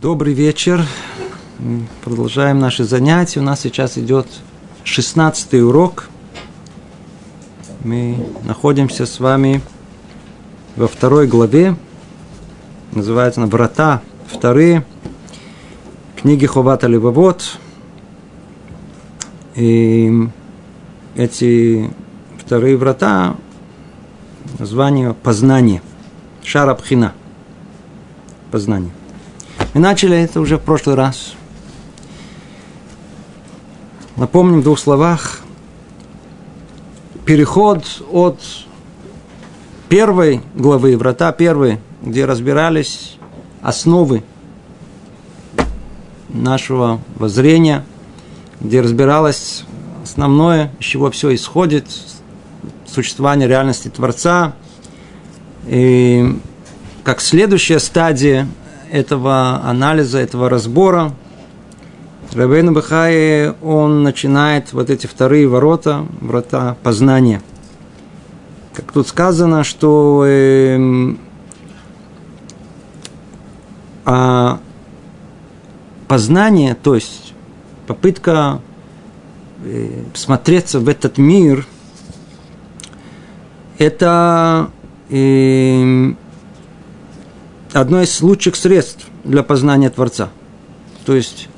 [0.00, 0.86] Добрый вечер.
[2.04, 3.40] Продолжаем наши занятия.
[3.40, 4.28] У нас сейчас идет
[4.84, 6.08] 16 урок.
[7.82, 9.60] Мы находимся с вами
[10.76, 11.74] во второй главе.
[12.92, 14.86] Называется она «Врата вторые».
[16.14, 17.58] Книги Ховата Левовод.
[19.56, 20.28] И
[21.16, 21.92] эти
[22.38, 23.34] вторые врата
[24.60, 25.82] название «Познание».
[26.44, 27.14] Шарабхина.
[28.52, 28.92] Познание.
[29.74, 31.34] Мы начали это уже в прошлый раз.
[34.16, 35.40] Напомним в двух словах.
[37.26, 38.40] Переход от
[39.90, 43.18] первой главы, врата первой, где разбирались
[43.60, 44.24] основы
[46.30, 47.84] нашего воззрения,
[48.60, 49.64] где разбиралось
[50.02, 51.86] основное, из чего все исходит,
[52.86, 54.54] существование реальности Творца.
[55.66, 56.40] И
[57.04, 58.48] как следующая стадия
[58.90, 61.12] этого анализа, этого разбора,
[62.32, 67.40] Рабейн Бахай, он начинает вот эти вторые ворота, врата познания.
[68.74, 71.14] Как тут сказано, что э,
[74.04, 74.60] а
[76.06, 77.34] познание, то есть
[77.86, 78.60] попытка
[79.64, 81.66] э, смотреться в этот мир,
[83.78, 84.70] это
[85.08, 86.12] э,
[87.72, 90.30] одно из лучших средств для познания Творца.
[91.04, 91.48] То есть,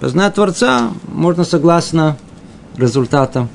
[0.00, 2.16] познать Творца можно согласно
[2.76, 3.48] результатам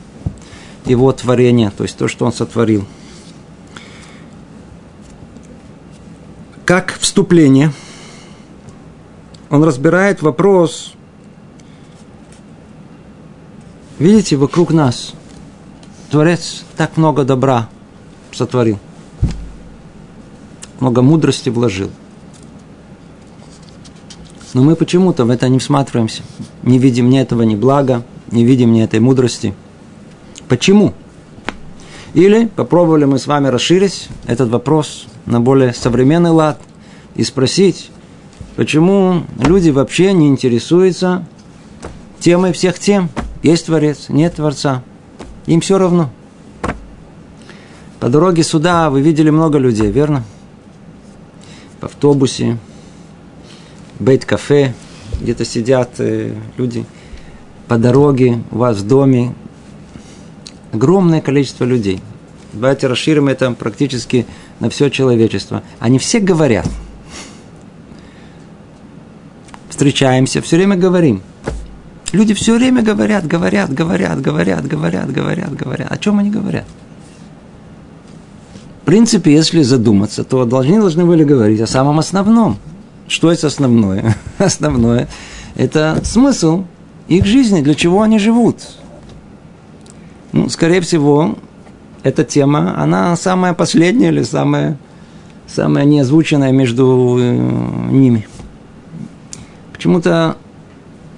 [0.86, 2.86] его творения, то есть то, что он сотворил.
[6.66, 7.74] Как вступление,
[9.50, 10.94] он разбирает вопрос,
[13.98, 15.14] видите, вокруг нас
[16.12, 17.70] Творец так много добра
[18.32, 18.80] сотворил,
[20.80, 21.90] много мудрости вложил–
[24.54, 26.24] но мы почему-то в это не всматриваемся.
[26.64, 29.54] Не видим ни этого ни блага, не видим ни этой мудрости.
[30.48, 30.94] Почему?
[32.16, 36.60] Или попробовали мы с вами расширить этот вопрос на более современный лад
[37.16, 37.92] и спросить,
[38.56, 41.26] почему люди вообще не интересуются
[42.20, 43.10] темой всех тем.
[43.44, 44.84] Есть Творец, нет Творца.
[45.46, 46.10] Им все равно.
[48.00, 50.24] По дороге сюда вы видели много людей, верно?
[51.80, 52.58] В автобусе,
[54.00, 54.74] бейт-кафе,
[55.22, 56.86] где-то сидят э, люди
[57.68, 59.34] по дороге, у вас в доме.
[60.72, 62.02] Огромное количество людей.
[62.54, 64.26] Давайте расширим это практически
[64.60, 65.64] на все человечество.
[65.80, 66.68] Они все говорят.
[69.70, 71.22] Встречаемся, все время говорим.
[72.12, 75.92] Люди все время говорят, говорят, говорят, говорят, говорят, говорят, говорят.
[75.92, 76.66] О чем они говорят?
[78.90, 82.58] Принципе, если задуматься, то должны, должны были говорить о самом основном–
[83.10, 84.16] что это основное?
[84.38, 85.10] Основное–
[85.56, 86.66] это смысл
[87.08, 88.58] их жизни, для чего они живут.
[90.32, 91.38] Ну, скорее всего,
[92.04, 94.78] эта тема, она самая последняя или самая,
[95.48, 98.28] самая неозвученная между э, ними.
[99.74, 100.38] Почему-то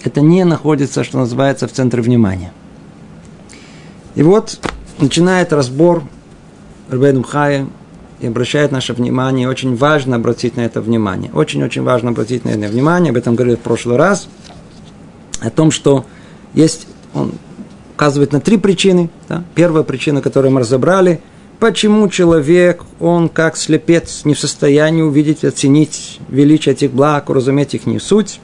[0.04, 2.54] это не находится, что называется, в центре внимания.
[4.16, 4.66] И вот
[4.98, 6.04] начинает разбор
[6.92, 7.68] Рабейну Хая
[8.20, 9.48] и обращает наше внимание.
[9.48, 11.32] Очень важно обратить на это внимание.
[11.34, 13.12] Очень-очень важно обратить на это внимание.
[13.12, 14.28] Об этом говорил в прошлый раз.
[15.40, 16.06] О том, что
[16.54, 17.32] есть, он
[17.96, 19.10] указывает на три причины.
[19.30, 19.44] Да?
[19.56, 21.22] Первая причина, которую мы разобрали,
[21.60, 27.86] почему человек, он как слепец не в состоянии увидеть, оценить величие этих благ, уразуметь их
[27.86, 28.42] не суть.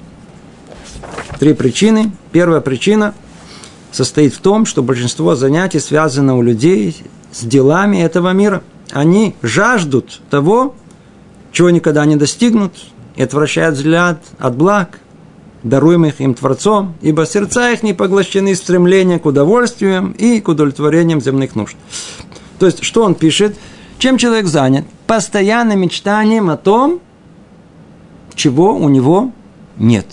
[1.38, 2.12] Три причины.
[2.32, 3.14] Первая причина
[3.92, 6.96] состоит в том, что большинство занятий связано у людей
[7.38, 10.76] с делами этого мира– они жаждут того,
[11.52, 12.74] чего никогда не достигнут,
[13.16, 15.00] и отвращают взгляд от благ,
[15.64, 21.56] даруемых им Творцом, ибо сердца их не поглощены стремлением к удовольствиям и к удовлетворениям земных
[21.56, 21.76] нужд.
[22.60, 23.58] То есть, что он пишет?
[23.98, 24.86] Чем человек занят?
[25.08, 27.02] Постоянным мечтанием о том,
[28.36, 29.32] чего у него
[29.78, 30.06] нет.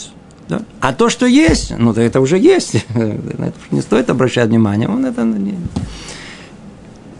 [0.48, 0.62] Да?
[0.80, 2.86] А то, что есть, ну, это уже есть.
[3.70, 4.88] Не стоит обращать внимание.
[4.88, 5.56] Он это не...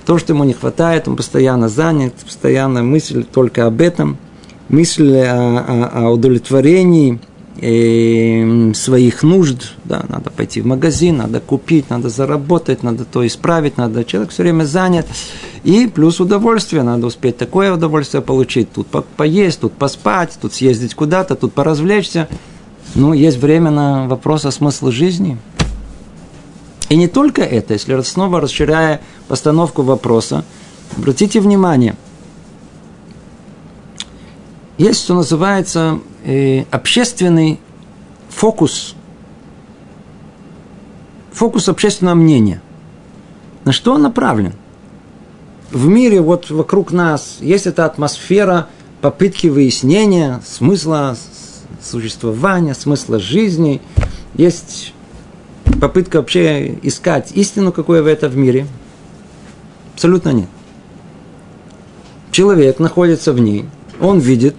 [0.07, 4.19] То, что ему не хватает, он постоянно занят, постоянно мысль только об этом,
[4.69, 7.21] мысль о, о, о удовлетворении
[7.61, 9.73] э, своих нужд.
[9.85, 14.43] Да, надо пойти в магазин, надо купить, надо заработать, надо то исправить, надо человек все
[14.43, 15.07] время занят.
[15.63, 18.71] И плюс удовольствие, надо успеть такое удовольствие получить.
[18.73, 22.29] Тут по поесть, тут поспать, тут съездить куда-то, тут поразвлечься.
[22.95, 25.39] Ну, есть время на вопрос о смысле жизни–
[26.95, 30.45] и не только это, если снова расширяя постановку вопроса,
[30.97, 31.97] обратите внимание,
[34.79, 37.59] есть, что называется, э, общественный
[38.29, 38.95] фокус,
[41.33, 42.63] фокус общественного мнения.
[43.65, 44.53] На что он направлен?
[45.73, 48.69] В мире, вот вокруг нас, есть эта атмосфера
[49.01, 51.17] попытки выяснения смысла
[51.83, 53.83] существования, смысла жизни.
[54.35, 54.94] Есть
[55.81, 58.67] попытка вообще искать истину, какое в этом в мире.
[59.95, 60.49] Абсолютно нет.
[62.31, 63.65] Человек находится в ней,
[64.01, 64.57] он видит,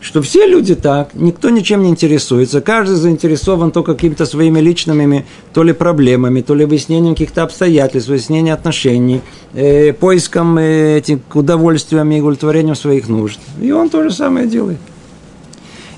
[0.00, 5.62] что все люди так, никто ничем не интересуется, каждый заинтересован только какими-то своими личными то
[5.62, 9.22] ли проблемами, то ли выяснением каких-то обстоятельств, выяснением отношений,
[9.54, 13.40] э, поиском э, этих удовольствием и удовлетворением своих нужд.
[13.60, 14.78] И он то же самое делает.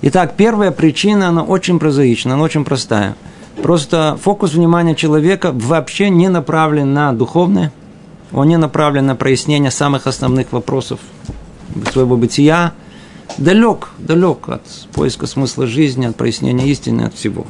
[0.01, 3.17] Итак, первая причина, она очень прозаична, она очень простая.
[3.63, 7.73] Просто фокус внимания человека вообще не направлен на духовное,
[8.33, 11.01] он не направлен на прояснение самых основных вопросов
[11.91, 12.73] своего бытия,
[13.37, 14.63] далек, далек от
[14.93, 17.47] поиска смысла жизни, от прояснения истины, от всего.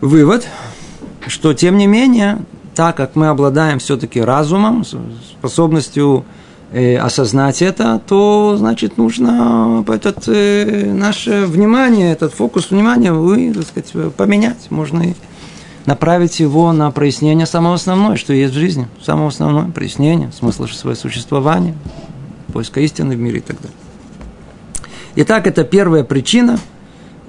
[0.00, 0.46] Вывод,
[1.26, 2.38] что тем не менее,
[2.74, 6.24] так как мы обладаем все-таки разумом, способностью
[6.72, 13.64] э, осознать это, то, значит, нужно этот, э, наше внимание, этот фокус внимания вы, так
[13.66, 14.70] сказать, поменять.
[14.70, 15.14] Можно
[15.86, 18.88] направить его на прояснение самого основного, что есть в жизни.
[19.02, 21.74] Самое основное– прояснение, смысла своего существования,
[22.52, 23.76] поиска истины в мире и так далее.
[25.16, 26.58] Итак, это первая причина.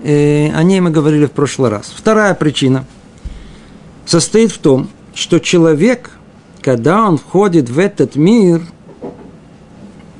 [0.03, 1.93] Э, о ней мы говорили в прошлый раз.
[1.95, 2.85] Вторая причина
[4.05, 6.11] состоит в том, что человек,
[6.61, 8.61] когда он входит в этот мир,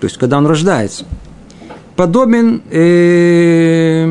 [0.04, 1.06] то есть когда он рождается,
[1.96, 4.06] подобен э,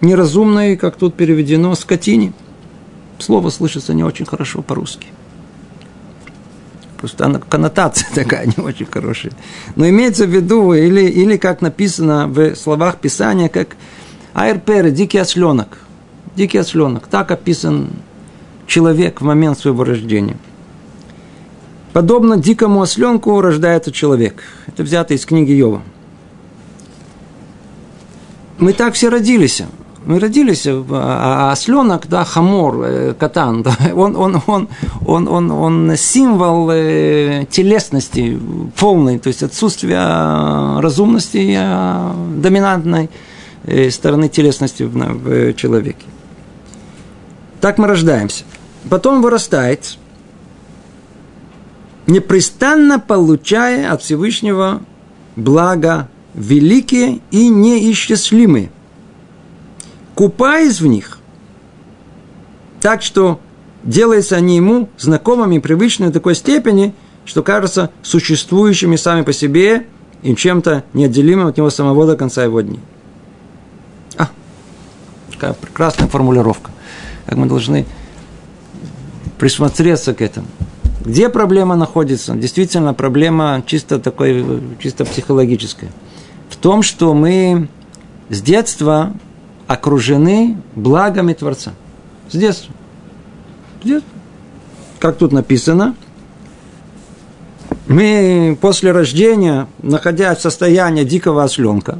[0.00, 2.32] неразумной, как тут переведено, скотине.
[3.18, 5.08] Слово слышится не очень хорошо по-русски.
[6.96, 9.32] Просто она, коннотация такая не очень хорошая.
[9.74, 13.76] Но имеется в виду, или, или как написано в словах Писания, как
[14.32, 15.78] айрперы, дикий осленок.
[16.36, 17.08] Дикий осленок.
[17.08, 17.88] Так описан
[18.68, 20.36] человек в момент своего рождения.
[21.98, 24.40] Подобно дикому осленку рождается человек.
[24.68, 25.82] Это взято из книги Йова.
[28.60, 29.62] Мы так все родились
[30.06, 34.68] мы родились, а, а осленок, да, хамор, э, катан, да, он, он, он,
[35.04, 38.38] он, он, он символ э, телесности
[38.78, 43.10] полной, то есть отсутствия разумности а, доминантной
[43.64, 46.06] э, стороны телесности в человеке.
[47.60, 48.44] Так мы рождаемся.
[48.88, 49.98] Потом вырастает,
[52.08, 54.82] непрестанно получая от Всевышнего
[55.36, 58.70] благо великие и неисчислимые–
[60.18, 61.20] купаясь в них,
[62.80, 63.38] так что
[63.84, 66.92] делаются они ему знакомыми, привычными до такой степени,
[67.24, 69.86] что кажутся существующими сами по себе
[70.22, 72.80] и чем-то неотделимым от него самого до конца его дней.
[74.16, 74.28] А,
[75.30, 76.72] какая прекрасная формулировка.
[77.26, 77.86] Как мы должны
[79.38, 80.48] присмотреться к этому.
[81.08, 82.34] Где проблема находится?
[82.34, 84.44] Действительно, проблема чисто такой,
[84.78, 85.90] чисто психологическая.
[86.50, 87.68] В том, что мы
[88.28, 89.14] с детства
[89.66, 91.72] окружены благами Творца.
[92.28, 92.74] С детства.
[93.82, 94.12] С детства.
[94.98, 95.96] Как тут написано,
[97.86, 101.98] мы после рождения, находясь в состоянии дикого осленка,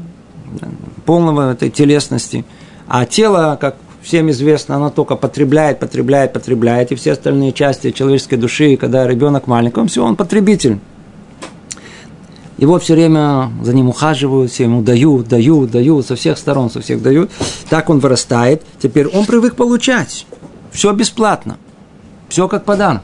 [1.06, 2.44] полного этой телесности,
[2.86, 3.76] а тело, как
[4.08, 9.46] всем известно, оно только потребляет, потребляет, потребляет, и все остальные части человеческой души, когда ребенок
[9.46, 10.78] маленький, он все, он потребитель.
[12.56, 16.80] Его все время за ним ухаживают, все ему дают, дают, дают, со всех сторон, со
[16.80, 17.30] всех дают.
[17.68, 18.62] Так он вырастает.
[18.82, 20.26] Теперь он привык получать.
[20.72, 21.58] Все бесплатно.
[22.28, 23.02] Все как подарок.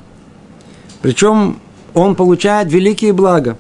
[1.03, 1.59] Причем
[1.93, 3.57] он получает великие блага,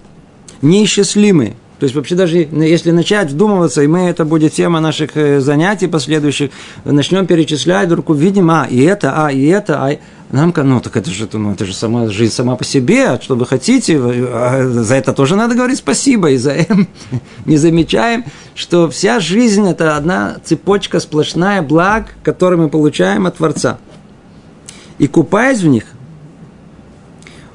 [0.63, 1.55] неисчислимые.
[1.78, 5.88] То есть вообще даже если начать вдумываться, и мы, это будет тема наших э, занятий
[5.88, 6.50] последующих,
[6.85, 9.99] начнем перечислять, вдруг увидим, а, и это, а, и это, а,
[10.31, 13.45] нам, ну, так это же, ну, это же сама жизнь сама по себе, что вы
[13.45, 16.76] хотите, а за это тоже надо говорить спасибо, и за это
[17.45, 23.78] не замечаем, что вся жизнь– это одна цепочка сплошная благ, которые мы получаем от Творца.
[24.99, 25.85] И купаясь в них,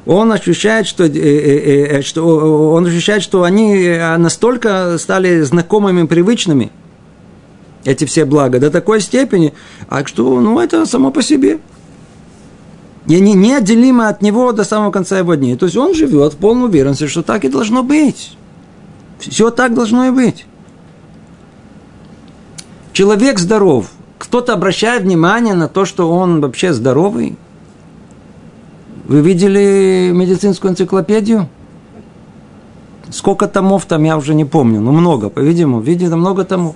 [0.09, 6.71] он ощущает, что, э, э, э, что, он ощущает, что они настолько стали знакомыми, привычными,
[7.85, 9.53] эти все блага, до такой степени,
[9.87, 11.59] а что, ну, это само по себе.
[13.05, 15.55] И они неотделимы от него до самого конца его дней.
[15.55, 18.35] То есть он живет в полной уверенности, что так и должно быть.
[19.19, 20.45] Все так должно и быть.
[22.93, 23.91] Человек здоров.
[24.17, 27.37] Кто-то обращает внимание на то, что он вообще здоровый.
[29.09, 31.49] Вы видели медицинскую энциклопедию?
[33.09, 36.75] Сколько томов там, я уже не помню, но много, по-видимому, видимо, много томов.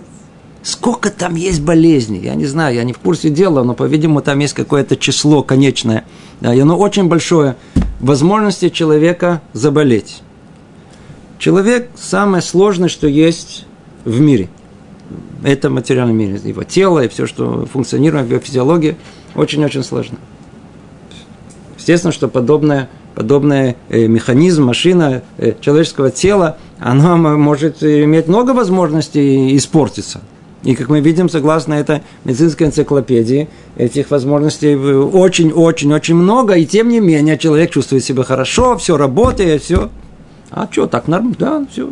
[0.64, 4.40] Сколько там есть болезней, я не знаю, я не в курсе дела, но, по-видимому, там
[4.40, 6.06] есть какое-то число конечное,
[6.42, 7.56] да, и оно очень большое,
[8.00, 10.24] возможности человека заболеть.
[11.38, 13.68] Человек самое сложное, что есть
[14.06, 14.50] в мире.
[15.44, 18.96] Это материальный мир, его тело и все, что функционирует в физиологии,
[19.36, 20.18] очень-очень сложно.
[21.84, 29.56] Естественно, что подобное, подобный э, механизм, машина э, человеческого тела, она может иметь много возможностей
[29.56, 30.22] испортиться–
[30.64, 37.02] и как мы видим, согласно этой медицинской энциклопедии, этих возможностей очень-очень-очень много, и тем не
[37.02, 39.90] менее человек чувствует себя хорошо, все работает, все.
[40.52, 41.36] А что, так нормально?
[41.38, 41.92] Да, все.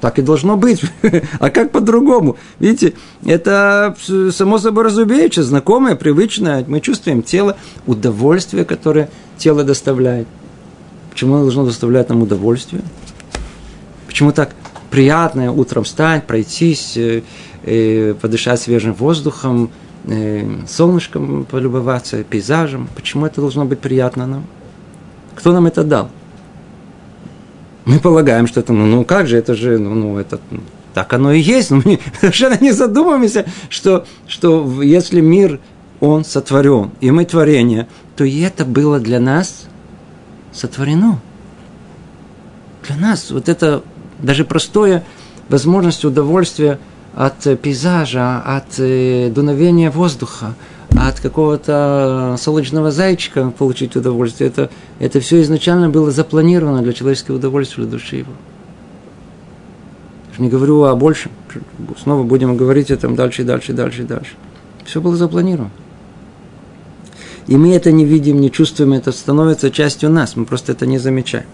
[0.00, 0.82] Так и должно быть.
[1.38, 2.36] а как по-другому?
[2.58, 2.94] Видите,
[3.24, 3.94] это
[4.30, 6.64] само собой разумеется, знакомое, привычное.
[6.66, 7.56] Мы чувствуем тело,
[7.86, 10.26] удовольствие, которое тело доставляет.
[11.10, 12.82] Почему оно должно доставлять нам удовольствие?
[14.06, 14.50] Почему так
[14.90, 17.22] приятно утром встать, пройтись, э,
[17.64, 19.70] э, подышать свежим воздухом,
[20.04, 22.88] э, солнышком полюбоваться, пейзажем.
[22.94, 24.46] Почему это должно быть приятно нам?
[25.34, 26.10] Кто нам это дал?
[27.84, 30.60] Мы полагаем, что это, ну, ну как же, это же, ну, ну это, ну,
[30.94, 31.70] так оно и есть.
[31.70, 35.60] Но мы совершенно не задумываемся, что, что если мир,
[36.00, 37.86] он сотворен, и мы творение,
[38.16, 39.66] то и это было для нас
[40.52, 41.20] сотворено.
[42.86, 43.82] Для нас вот это
[44.20, 45.04] даже простое
[45.48, 46.78] возможность удовольствия–
[47.14, 50.54] от пейзажа, от э, дуновения воздуха,
[50.96, 54.48] от какого-то солнечного зайчика получить удовольствие.
[54.48, 58.32] Это, это все изначально было запланировано для человеческого удовольствия, для души его.
[60.36, 61.32] Я не говорю о большем.
[62.02, 64.32] Снова будем говорить о этом дальше, дальше, дальше, дальше.
[64.84, 65.70] Все было запланировано.
[67.46, 70.98] И мы это не видим, не чувствуем, это становится частью нас, мы просто это не
[70.98, 71.46] замечаем.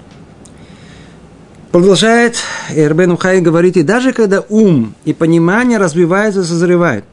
[1.73, 2.37] Продолжает
[2.71, 7.05] Эрбен Ухай говорит, и даже когда ум и понимание развивается, созревает,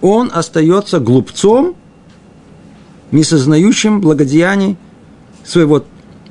[0.00, 1.74] он остается глупцом,
[3.10, 4.76] не сознающим благодеяний
[5.44, 5.84] своего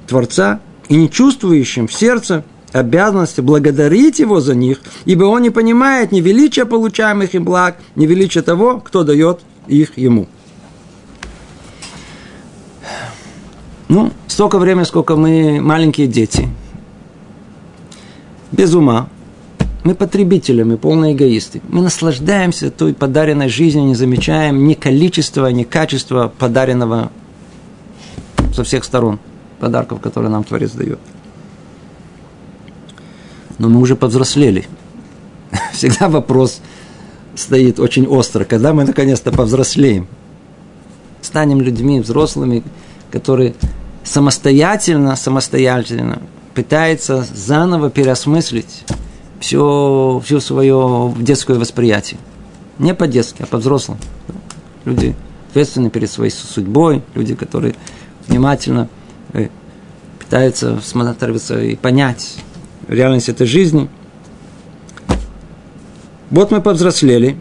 [0.07, 0.59] Творца
[0.89, 6.21] и не чувствующим в сердце обязанности благодарить его за них, ибо он не понимает ни
[6.21, 10.27] величия получаемых им благ, ни величия того, кто дает их ему.
[13.87, 16.49] Ну, столько времени, сколько мы маленькие дети–
[18.51, 19.09] без ума.
[19.83, 21.61] Мы потребители, мы полные эгоисты.
[21.69, 27.11] Мы наслаждаемся той подаренной жизнью, не замечаем ни количества, ни качества подаренного
[28.53, 29.19] со всех сторон
[29.59, 30.99] подарков, которые нам Творец дает.
[33.59, 34.67] Но мы уже повзрослели.
[35.73, 36.61] Всегда вопрос
[37.35, 40.07] стоит очень остро, когда мы наконец-то повзрослеем.
[41.21, 42.63] Станем людьми взрослыми,
[43.11, 43.55] которые
[44.03, 46.21] самостоятельно, самостоятельно
[46.53, 48.83] пытается заново переосмыслить
[49.39, 52.19] все, все свое детское восприятие.
[52.79, 53.99] Не по-детски, а по-взрослому.
[54.85, 55.15] Люди
[55.49, 57.75] ответственны перед своей судьбой, люди, которые
[58.27, 58.89] внимательно
[59.33, 59.49] э,
[60.19, 62.37] пытаются смотреться и понять
[62.87, 63.89] реальность этой жизни.
[66.29, 67.37] Вот мы повзрослели.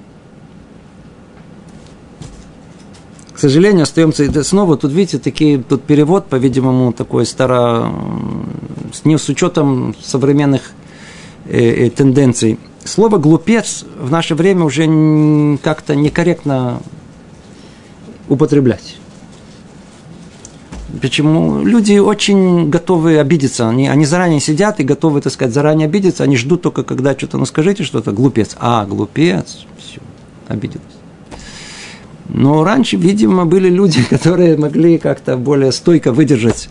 [3.35, 7.93] К сожалению, остаемся снова, тут видите, такие, тут перевод, по-видимому, такой старо,
[9.05, 10.71] не с учетом современных
[11.49, 12.59] э, э, тенденций.
[12.85, 14.87] Слово «глупец» в наше время уже
[15.63, 16.81] как-то некорректно
[18.29, 18.97] употреблять.
[21.01, 21.63] Почему?
[21.65, 23.69] Люди очень готовы обидеться.
[23.69, 26.25] Они, они заранее сидят и готовы, так сказать, заранее обидеться.
[26.25, 28.57] Они ждут только, когда что-то, ну скажите что-то, глупец.
[28.59, 30.01] А, глупец, все,
[30.49, 30.83] обиделись.
[32.29, 36.69] Но раньше, видимо, были люди, которые могли как-то более стойко выдержать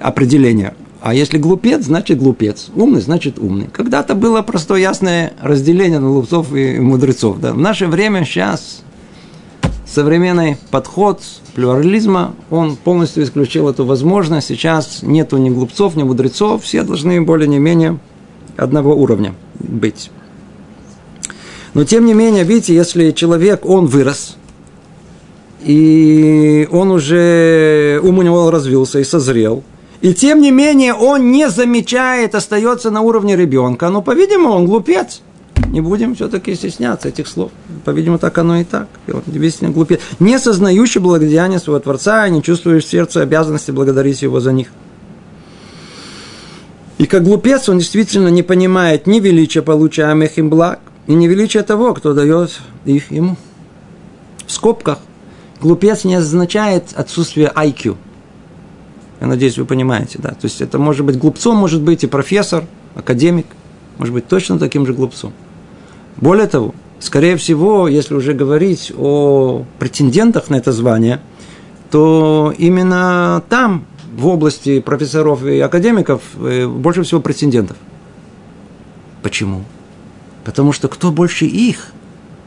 [0.00, 0.74] определение.
[1.04, 2.70] А если глупец, значит глупец.
[2.74, 3.68] Умный, значит умный.
[3.70, 7.40] Когда-то было простое ясное разделение на глупцов и мудрецов.
[7.40, 7.52] Да?
[7.52, 8.80] В наше время сейчас
[9.84, 11.20] современный подход
[11.54, 14.46] плюрализма, он полностью исключил эту возможность.
[14.46, 16.64] Сейчас нету ни глупцов, ни мудрецов.
[16.64, 17.98] Все должны более-не менее
[18.56, 20.10] одного уровня быть.
[21.74, 24.38] Но тем не менее, видите, если человек, он вырос,
[25.62, 29.62] и он уже, ум у него развился и созрел–
[30.04, 33.88] и тем не менее он не замечает, остается на уровне ребенка.
[33.88, 35.22] Но, по-видимому, он глупец.
[35.68, 37.52] Не будем все-таки стесняться этих слов.
[37.86, 38.86] По-видимому, так оно и так.
[39.06, 40.02] И он действительно глупец.
[40.20, 44.68] Не сознающий благодеяния своего Творца, не чувствуешь в сердце обязанности благодарить его за них.
[46.98, 51.62] И как глупец он действительно не понимает ни величия получаемых им благ, и ни величия
[51.62, 53.38] того, кто дает их ему.
[54.46, 54.98] В скобках
[55.62, 57.96] глупец не означает отсутствие IQ–
[59.20, 60.30] я надеюсь, вы понимаете, да.
[60.30, 63.46] То есть это может быть глупцом, может быть и профессор, академик,
[63.98, 65.32] может быть точно таким же глупцом.
[66.16, 71.20] Более того, скорее всего, если уже говорить о претендентах на это звание,
[71.90, 77.76] то именно там, в области профессоров и академиков, э, больше всего претендентов.
[79.22, 79.64] Почему?
[80.44, 81.92] Потому что кто больше их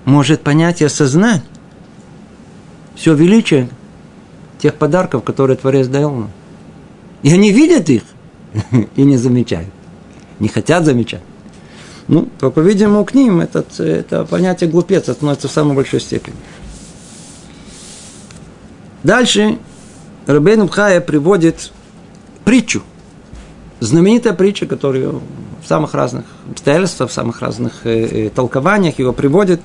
[0.05, 1.43] может понять и осознать
[2.95, 3.69] все величие
[4.59, 6.31] тех подарков, которые Творец дал нам.
[7.23, 8.03] И они видят их
[8.95, 9.69] и не замечают.
[10.39, 11.21] Не хотят замечать.
[12.07, 16.35] Ну, только, видимо, к ним этот, это понятие глупец относится в самой большой степени.
[19.03, 19.57] Дальше
[20.25, 21.71] Рабейн Бхая приводит
[22.45, 22.81] притчу.
[23.79, 25.21] Знаменитая притча, которую
[25.63, 29.61] в самых разных обстоятельствах, в самых разных э, э, толкованиях его приводит.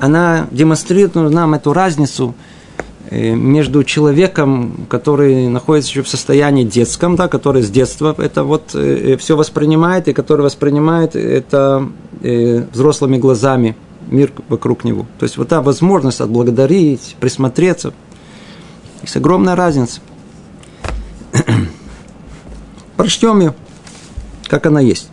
[0.00, 2.34] Она демонстрирует нам эту разницу–
[3.10, 9.16] между человеком, который находится еще в состоянии детском, да, который с детства это вот э,
[9.16, 11.88] все воспринимает, и который воспринимает это
[12.22, 13.76] э, взрослыми глазами
[14.06, 15.06] мир вокруг него.
[15.18, 17.92] То есть вот та возможность отблагодарить, присмотреться.
[19.02, 20.00] Есть огромная разница.
[22.96, 23.54] Прочтем ее,
[24.46, 25.08] как она есть.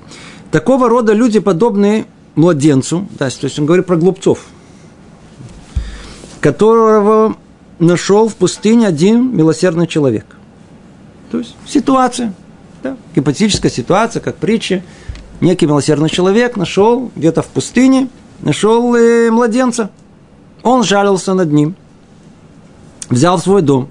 [0.52, 4.46] Такого рода люди, подобные младенцу, да, то есть он говорит про глупцов,
[6.40, 7.36] которого
[7.80, 10.26] нашел в пустыне один милосердный человек.
[11.32, 12.34] То есть ситуация,
[12.84, 14.84] да, гипотетическая ситуация, как притча.
[15.42, 18.10] Некий милосердный человек нашел где-то в пустыне,
[18.42, 19.92] нашел э, младенца.
[20.64, 21.76] Он жалился над ним,
[23.10, 23.90] взял в свой дом,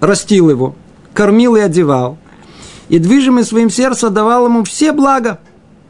[0.00, 0.74] растил его,
[1.14, 2.18] кормил и одевал,
[2.88, 5.40] и движимый своим сердцем давал ему все блага,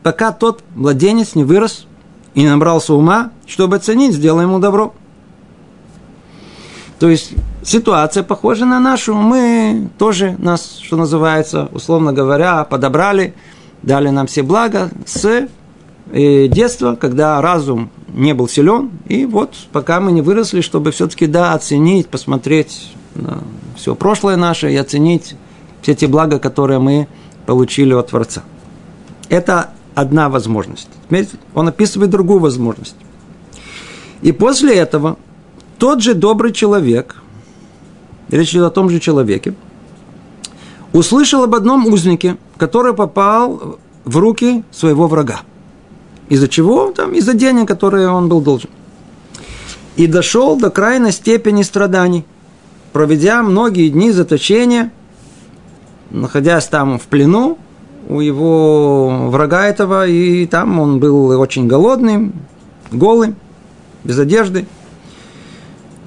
[0.02, 1.86] пока тот младенец не вырос
[2.34, 4.94] и не набрался ума, чтобы оценить, ему добро.
[6.98, 9.14] То есть ситуация похожа на нашу.
[9.14, 13.34] Мы тоже нас, что называется, условно говоря, подобрали,
[13.82, 15.48] дали нам все блага с
[16.12, 18.90] э, детства, когда разум не был силен.
[19.06, 23.38] И вот пока мы не выросли, чтобы все-таки да, оценить, посмотреть на
[23.76, 25.36] все прошлое наше и оценить
[25.82, 27.06] все те блага, которые мы
[27.46, 28.42] получили от Творца.
[29.28, 30.88] Это одна возможность.
[31.54, 32.96] Он описывает другую возможность.
[34.20, 35.16] И после этого
[35.78, 37.16] тот же добрый человек,
[38.30, 39.54] речь идет о том же человеке,
[40.92, 45.40] услышал об одном узнике, который попал в руки своего врага.
[46.28, 46.92] Из-за чего?
[46.92, 48.70] Там, из-за денег, которые он был должен.
[49.96, 52.24] И дошел до крайней степени страданий,
[52.92, 54.92] проведя многие дни заточения,
[56.10, 57.58] находясь там в плену
[58.08, 62.32] у его врага этого, и там он был очень голодным,
[62.90, 63.36] голым,
[64.02, 64.66] без одежды–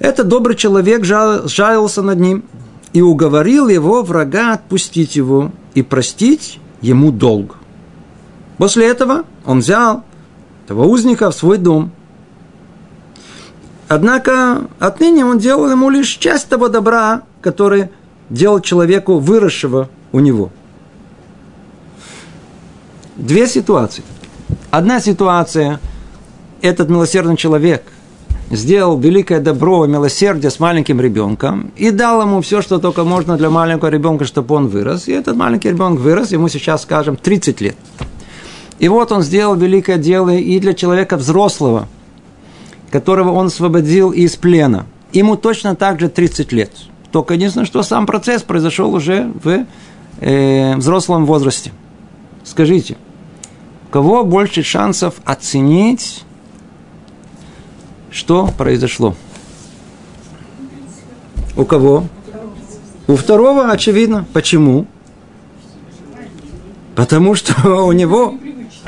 [0.02, 2.44] этот добрый человек жал, жалился над ним
[2.92, 7.58] и уговорил его врага отпустить его и простить ему долг.
[8.58, 10.04] После этого он взял
[10.66, 11.92] этого узника в свой дом.
[13.88, 17.90] Однако отныне он делал ему лишь часть того добра, который
[18.32, 20.50] делал человеку, выросшего у него.
[23.18, 24.04] Две ситуации.
[24.72, 25.80] Одна ситуация–
[26.62, 27.84] этот милосердный человек–
[28.52, 33.38] сделал великое добро и милосердие с маленьким ребенком и дал ему все, что только можно
[33.38, 35.08] для маленького ребенка, чтобы он вырос.
[35.08, 37.76] И этот маленький ребенок вырос, ему сейчас, скажем, 30 лет.
[38.80, 41.88] И вот он сделал великое дело и для человека взрослого,
[42.92, 44.86] которого он освободил из плена.
[45.14, 46.72] Ему точно так же 30 лет.
[47.12, 49.66] Только единственное, что сам процесс произошел уже в
[50.20, 51.72] э, взрослом возрасте.
[52.44, 52.98] Скажите,
[53.88, 56.24] у кого больше шансов оценить
[58.12, 59.16] что произошло?
[61.56, 62.06] У кого?
[63.08, 64.26] У второго, очевидно.
[64.34, 64.86] Почему?
[66.96, 68.36] Потому что у него,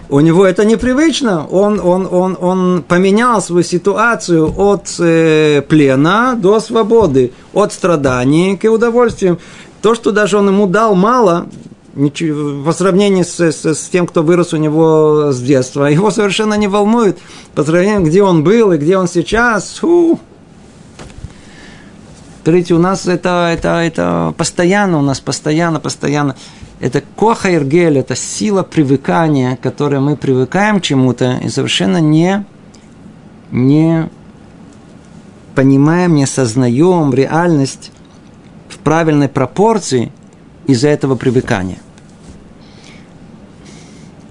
[0.10, 1.46] у него это непривычно.
[1.48, 8.70] Он, он, он, он поменял свою ситуацию от э, плена до свободы, от страданий к
[8.70, 9.40] удовольствиям.
[9.82, 11.48] То, что даже он ему дал мало,
[11.96, 16.68] по сравнению с, с, с тем, кто вырос у него с детства, его совершенно не
[16.68, 17.20] волнует
[17.54, 19.78] по сравнению, где он был и где он сейчас.
[19.80, 20.20] Фу.
[22.44, 26.36] Смотрите, у нас это, это, это постоянно, у нас постоянно, постоянно.
[26.80, 32.44] Это коха иргель, это сила привыкания, которой мы привыкаем к чему-то и совершенно не,
[33.52, 34.10] не
[35.56, 37.92] понимаем, не осознаем реальность
[38.68, 40.12] в правильной пропорции–
[40.68, 41.80] из-за этого привыкания.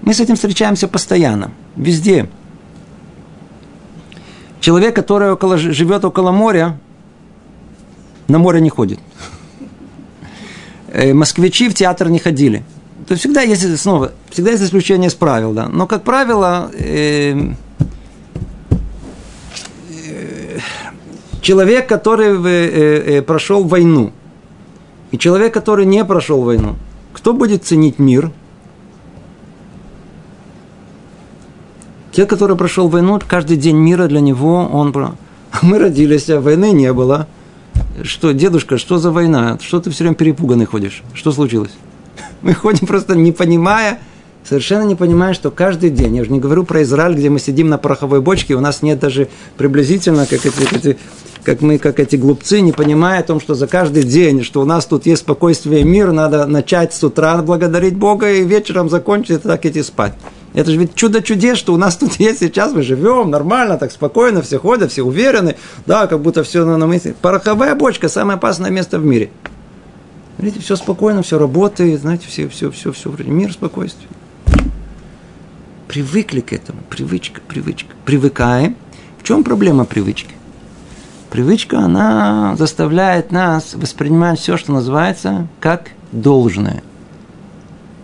[0.05, 2.27] Мы с этим встречаемся постоянно, везде.
[4.59, 6.77] Человек, который около, живет около моря,
[8.27, 8.99] на море не ходит.
[10.89, 12.63] Э, москвичи в театр не ходили.
[13.07, 15.69] то всегда есть, снова, всегда есть исключение из правил, да.
[15.69, 17.53] Но, как правило, э,
[19.89, 20.59] э,
[21.41, 24.11] человек, который э, прошел войну,
[25.11, 26.75] и человек, который не прошел войну,
[27.13, 28.31] кто будет ценить мир?
[32.13, 34.93] Те, который прошел войну, каждый день мира для него, он...
[35.63, 37.27] Мы родились, а войны не было.
[38.03, 39.57] Что, дедушка, что за война?
[39.61, 41.03] Что ты все время перепуганный ходишь?
[41.15, 41.71] Что случилось?
[42.43, 43.99] Мы ходим просто не понимая,
[44.47, 47.69] совершенно не понимая, что каждый день, я уже не говорю про Израиль, где мы сидим
[47.69, 50.97] на пороховой бочке, у нас нет даже приблизительно, как эти, эти
[51.43, 54.65] как мы, как эти глупцы, не понимая о том, что за каждый день, что у
[54.65, 59.41] нас тут есть спокойствие и мир, надо начать с утра благодарить Бога и вечером закончить,
[59.41, 60.13] так идти спать.
[60.53, 63.91] Это же ведь чудо чудес, что у нас тут есть сейчас, мы живем нормально, так
[63.91, 67.15] спокойно, все ходят, все уверены, да, как будто все на мысли.
[67.21, 69.31] Пороховая бочка– самое опасное место в мире.
[70.37, 74.09] Видите, все спокойно, все работает, знаете, все, все, все, все, мир, спокойствие.
[75.87, 77.93] Привыкли к этому, привычка, привычка.
[78.05, 78.75] Привыкаем.
[79.19, 80.31] В чем проблема привычки?
[81.29, 86.83] Привычка, она заставляет нас воспринимать все, что называется, как должное.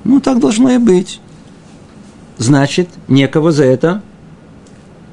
[0.04, 1.20] Ну, так должно и быть
[2.40, 4.02] значит, некого за это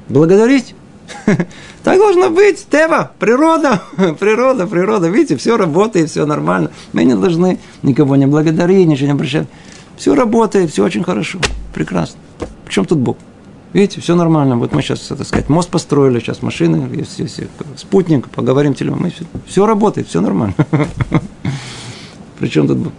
[0.09, 0.73] благодарить.
[1.83, 2.67] Так должно быть.
[2.69, 3.81] Тева, природа,
[4.19, 5.07] природа, природа.
[5.07, 6.71] Видите, все работает, все нормально.
[6.91, 9.47] Мы не должны никого не благодарить, ничего не обращать.
[9.95, 11.39] Все работает, все очень хорошо,
[11.73, 12.19] прекрасно.
[12.65, 13.15] В чем тут Бог?
[13.71, 14.57] Видите, все нормально.
[14.57, 17.39] Вот мы сейчас, так сказать, мост построили, сейчас машины, есть, есть
[17.77, 19.09] спутник, поговорим телефон.
[19.09, 20.55] Все, все работает, все нормально.
[22.39, 22.93] Причем тут Бог?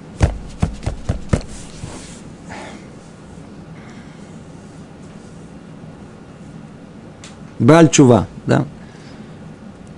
[7.59, 8.65] Бальчува, да.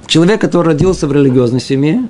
[0.06, 2.08] Человек, который родился в религиозной семье,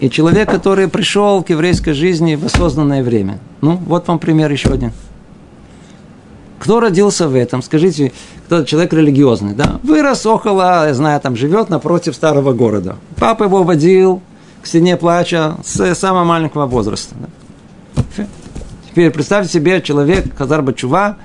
[0.00, 3.38] и человек, который пришел к еврейской жизни в осознанное время.
[3.60, 4.92] Ну, вот вам пример еще один.
[6.58, 7.62] Кто родился в этом?
[7.62, 8.12] Скажите,
[8.46, 9.78] кто человек религиозный, да?
[9.82, 12.96] Вырос около, я знаю, там живет напротив старого города.
[13.16, 14.22] Папа его водил
[14.62, 17.14] к стене плача с самого маленького возраста.
[17.18, 18.26] Да?
[18.90, 21.16] Теперь представьте себе, человек, Хазар Бачува,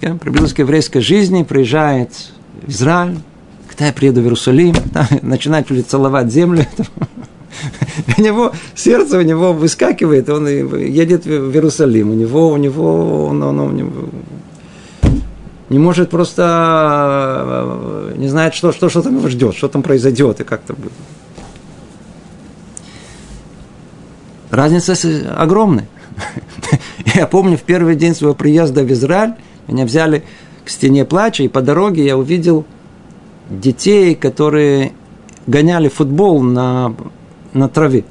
[0.00, 2.32] приблизился к еврейской жизни, приезжает
[2.66, 3.18] Израиль,
[3.68, 4.74] когда я приеду в Иерусалим,
[5.22, 6.66] начинать целовать землю,
[8.18, 13.42] у него сердце у него выскакивает, он едет в Иерусалим, у него, у него, он,
[13.42, 14.10] он, он, он
[15.68, 20.44] не может просто, не знает, что, что, что там его ждет, что там произойдет и
[20.44, 20.92] как то будет.
[24.50, 24.94] Разница
[25.36, 25.86] огромная.
[27.14, 29.34] Я помню, в первый день своего приезда в Израиль
[29.66, 30.24] меня взяли
[30.68, 32.66] к стене плача, и по дороге я увидел
[33.48, 34.92] детей, которые
[35.46, 36.94] гоняли футбол на,
[37.54, 38.04] на траве.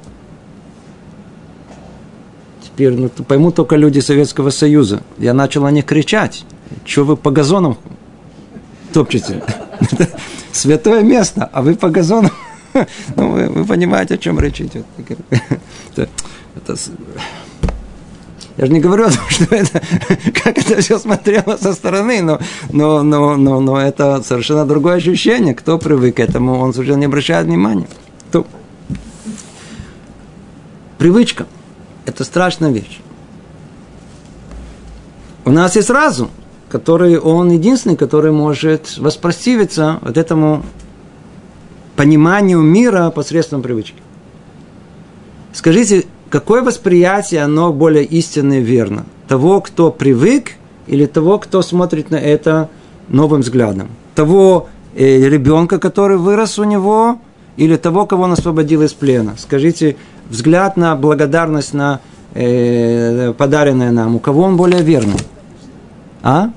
[2.60, 5.04] Теперь ну, поймут только люди Советского Союза.
[5.18, 6.44] Я начал на них кричать.
[6.84, 7.78] Что вы по газонам
[8.92, 9.40] топчете?
[10.50, 12.32] Святое место, а вы по газонам.
[13.14, 14.84] Ну, вы, вы понимаете, о чем речь идет.
[15.96, 16.76] Это
[18.58, 19.80] я же не говорю о том, что это,
[20.34, 22.40] как это все смотрело со стороны, но,
[22.70, 25.54] но, но, но, но это совершенно другое ощущение.
[25.54, 27.88] Кто привык к этому, он совершенно не обращает внимания.
[28.32, 28.46] То.
[30.98, 31.46] Привычка–
[32.04, 33.00] это страшная вещь.
[35.44, 36.28] У нас есть разум,
[36.68, 40.64] который, он единственный, который может воспротивиться вот этому
[41.94, 44.02] пониманию мира посредством привычки.
[45.52, 49.04] Скажите, какое восприятие, оно более истинное и верно?
[49.26, 50.52] Того, кто привык,
[50.86, 52.68] или того, кто смотрит на это
[53.08, 53.88] новым взглядом?
[54.14, 57.18] Того э, ребенка, который вырос у него,
[57.56, 59.34] или того, кого он освободил из плена?
[59.36, 59.96] Скажите,
[60.30, 62.00] взгляд на благодарность, на
[62.34, 65.18] э, подаренное нам, у кого он более верный?
[66.22, 66.50] А?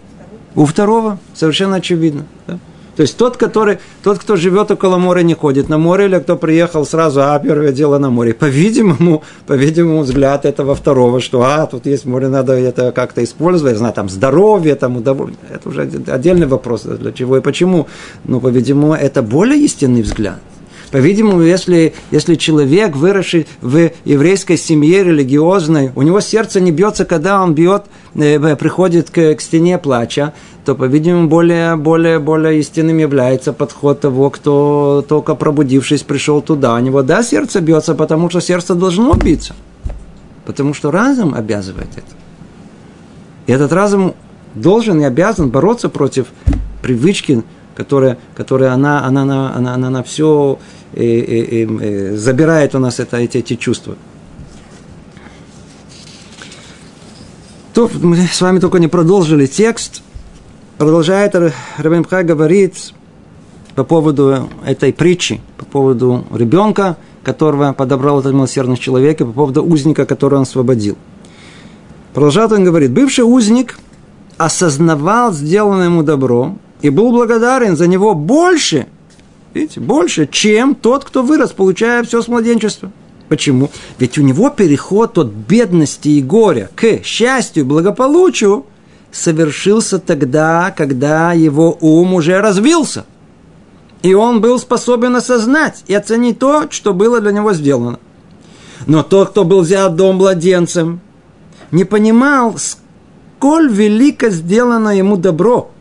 [0.56, 2.26] У второго, совершенно очевидно.
[2.48, 2.60] Да?
[2.96, 6.36] То есть тот, который, тот, кто живет около моря, не ходит на море, или кто
[6.36, 8.34] приехал сразу, а, первое дело на море.
[8.34, 13.94] По-видимому, по-видимому, взгляд этого второго, что, а, тут есть море, надо это как-то использовать, знаю,
[13.94, 15.52] там, здоровье, там, удовольствие.
[15.54, 17.88] Это уже отдельный вопрос, для чего и почему.
[18.26, 20.40] Но, по-видимому, это более истинный взгляд.
[20.92, 27.42] По-видимому, если, если человек, выросший в еврейской семье религиозной, у него сердце не бьется, когда
[27.42, 30.34] он бьет, э, приходит к, к стене плача,
[30.66, 36.76] то, по-видимому, более, более, более истинным является подход того, кто только пробудившись пришел туда.
[36.76, 39.56] У него, да, сердце бьется, потому что сердце должно биться.
[40.46, 42.16] Потому что разум обязывает это.
[43.48, 44.14] И этот разум
[44.54, 46.28] должен и обязан бороться против
[46.84, 47.44] привычки,
[47.76, 50.60] которая, которая она, она, она, она, она на все
[50.94, 53.96] и, и, и, забирает у нас это, эти, эти чувства.
[57.74, 60.04] То мы с вами только не продолжили текст.
[60.82, 61.36] Продолжает
[61.78, 62.74] Рабин Хай говорит
[63.76, 69.64] по поводу этой притчи, по поводу ребенка, которого подобрал этот милосердный человек, и по поводу
[69.64, 70.98] узника, которого он освободил.
[72.16, 73.78] Продолжает он говорит, бывший узник
[74.40, 78.88] осознавал сделанное ему добро и был благодарен за него больше,
[79.54, 82.92] видите, больше, чем тот, кто вырос, получая все с младенчества.
[83.30, 83.70] Почему?
[84.00, 88.66] Ведь у него переход от бедности и горя к счастью и благополучию
[89.12, 93.06] совершился тогда, когда его ум уже развился.
[94.02, 98.00] И он был способен осознать и оценить то, что было для него сделано.
[98.88, 101.02] Но тот, кто был взят дом младенцем,
[101.72, 105.72] не понимал, сколь велико сделано ему добро,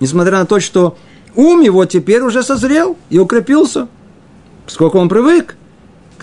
[0.00, 0.96] несмотря на то, что
[1.34, 3.88] ум его теперь уже созрел и укрепился,
[4.66, 5.56] сколько он привык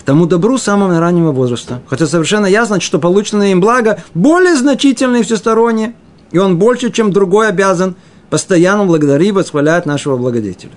[0.08, 1.82] тому добру самого раннего возраста.
[1.86, 5.92] Хотя совершенно ясно, что полученное им благо более значительное и всестороннее,
[6.32, 7.96] и он больше, чем другой обязан
[8.30, 10.72] постоянно благодарить восхвалять нашего благодетеля,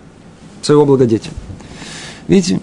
[0.62, 1.34] своего благодетеля.
[2.28, 2.60] Видите,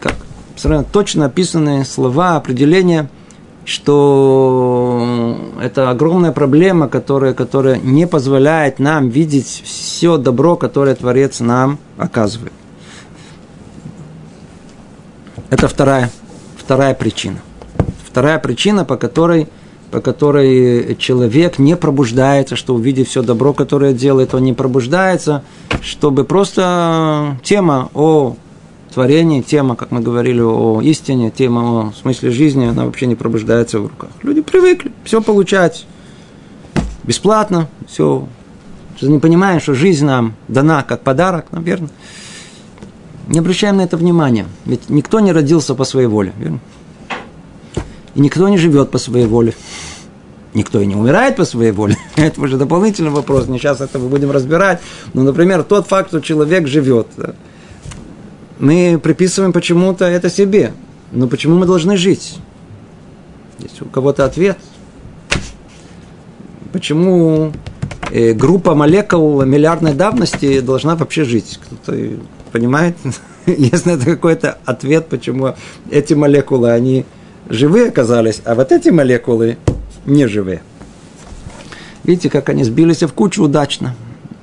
[0.00, 0.14] как
[0.56, 3.08] совершенно точно описанные слова, определения,
[3.64, 11.78] что это огромная проблема, которая, которая не позволяет нам видеть все добро, которое Творец нам
[11.96, 12.52] оказывает.
[15.50, 16.10] Это вторая,
[16.56, 17.38] вторая причина.
[18.04, 19.48] Вторая причина, по которой,
[19.90, 25.42] по которой человек не пробуждается, что увидев все добро, которое делает, он не пробуждается,
[25.82, 28.36] чтобы просто тема о
[28.92, 33.80] творении, тема, как мы говорили, о истине, тема о смысле жизни, она вообще не пробуждается
[33.80, 34.10] в руках.
[34.22, 35.86] Люди привыкли все получать
[37.04, 38.26] бесплатно, все.
[39.02, 41.90] Не понимаем, что жизнь нам дана как подарок, наверное
[43.26, 44.46] не обращаем на это внимания.
[44.64, 46.32] Ведь никто не родился по своей воле.
[46.38, 46.60] Верно?
[48.16, 49.54] И никто не живет по своей воле.
[50.54, 51.98] Никто и не умирает по своей воле.
[52.16, 53.46] Это уже дополнительный вопрос.
[53.46, 54.80] Не сейчас это мы будем разбирать.
[55.12, 57.08] Но, например, тот факт, что человек живет,
[58.58, 60.72] мы приписываем почему-то это себе.
[61.12, 62.38] Но почему мы должны жить?
[63.58, 64.56] Есть у кого-то ответ.
[66.72, 67.52] Почему
[68.10, 71.60] э, группа молекул миллиардной давности должна вообще жить?
[71.62, 72.18] Кто-то
[72.50, 72.96] понимает?
[73.46, 75.54] На это какой-то ответ, почему
[75.90, 77.04] эти молекулы, они
[77.48, 79.58] живые оказались, а вот эти молекулы
[80.04, 80.62] не живые.
[82.04, 83.94] Видите, как они сбились в кучу удачно.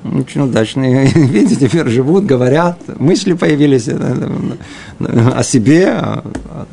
[0.04, 1.06] Очень удачно.
[1.16, 4.56] Видите, теперь живут, говорят, мысли появились э,
[5.00, 6.24] о себе, о,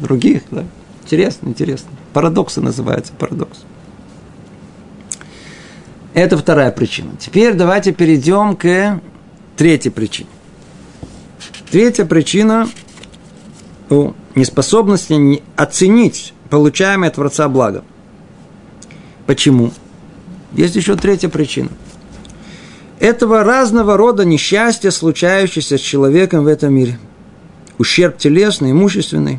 [0.00, 0.42] других.
[0.50, 0.64] Да.
[1.04, 1.90] Интересно, интересно.
[2.12, 3.58] Парадоксы называются, парадокс.
[6.12, 7.12] Это вторая причина.
[7.20, 9.00] Теперь давайте перейдем к
[9.56, 10.28] третьей причине.
[11.70, 12.68] Третья причина
[13.90, 17.84] у неспособности оценить получаемое от Творца благо.
[19.26, 19.72] Почему?
[20.52, 21.68] Есть еще третья причина.
[22.98, 26.98] Этого разного рода несчастья, случающиеся с человеком в этом мире.
[27.78, 29.38] Ущерб телесный, имущественный.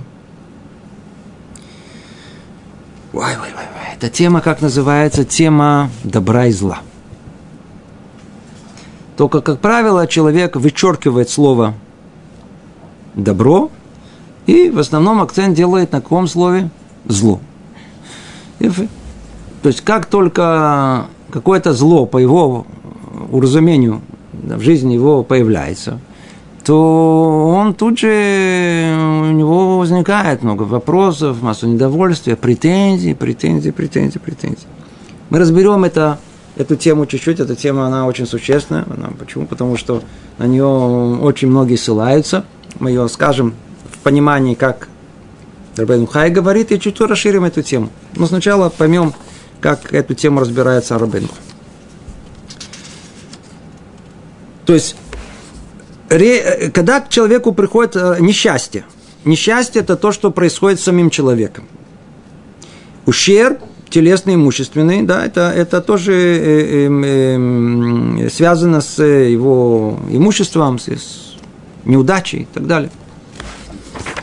[3.13, 3.95] Ой, ой, ой, ой.
[3.95, 6.79] Эта тема, как называется, тема добра и зла.
[9.17, 11.75] Только, как правило, человек вычеркивает слово
[13.13, 13.69] добро,
[14.47, 16.69] и в основном акцент делает на каком слове?
[17.05, 17.39] Зло.
[18.59, 22.65] То есть, как только какое-то зло по его
[23.31, 24.01] уразумению
[24.33, 25.99] в жизни его появляется,
[26.63, 34.67] то он тут же, у него возникает много вопросов, массу недовольствия, претензий, претензий, претензий, претензий.
[35.29, 36.19] Мы разберем это,
[36.55, 38.85] эту тему чуть-чуть, эта тема, она очень существенная.
[38.95, 39.47] Она, почему?
[39.47, 40.03] Потому что
[40.37, 42.45] на нее очень многие ссылаются–
[42.79, 43.53] мы ее скажем
[44.01, 44.87] понимании, как
[45.77, 47.89] Рабейн Хай говорит, и чуть расширим эту тему.
[48.15, 49.13] Но сначала поймем,
[49.59, 51.29] как эту тему разбирается Рабейн
[54.65, 54.95] То есть,
[56.09, 58.85] когда к человеку приходит э, несчастье,
[59.23, 61.67] несчастье– это то, что происходит с самим человеком.
[63.05, 63.59] Ущерб
[63.91, 71.35] телесный, имущественный, да, это, это тоже э, э, связано с его имуществом, с
[71.85, 72.89] неудачи и так далее.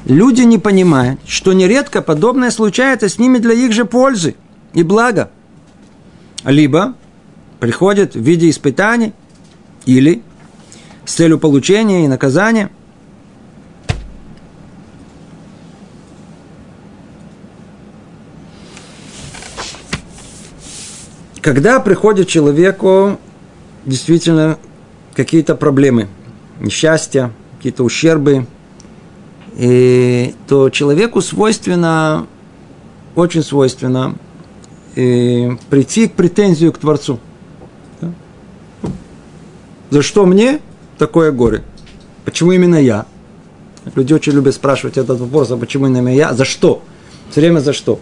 [0.05, 4.37] Люди не понимают, что нередко подобное случается с ними для их же пользы
[4.73, 5.31] и блага.
[6.45, 6.95] Либо
[7.61, 9.13] приходит в виде испытаний,
[9.89, 10.23] или
[11.07, 12.71] с целью получения и наказания.
[21.41, 23.19] Когда приходит человеку
[23.87, 24.59] действительно
[25.15, 26.09] какие-то проблемы,
[26.61, 28.47] несчастья, какие-то ущербы,
[29.59, 32.27] и, то человеку свойственно,
[33.17, 34.15] очень свойственно
[34.95, 37.19] э, прийти к претензию к Творцу.
[38.01, 38.13] Да?
[39.91, 40.61] За что мне
[40.97, 41.65] такое горе?
[42.25, 43.05] Почему именно я?
[43.97, 46.33] Люди очень любят спрашивать этот вопрос, а почему именно я?
[46.35, 46.83] За что?
[47.31, 47.99] Все время за что?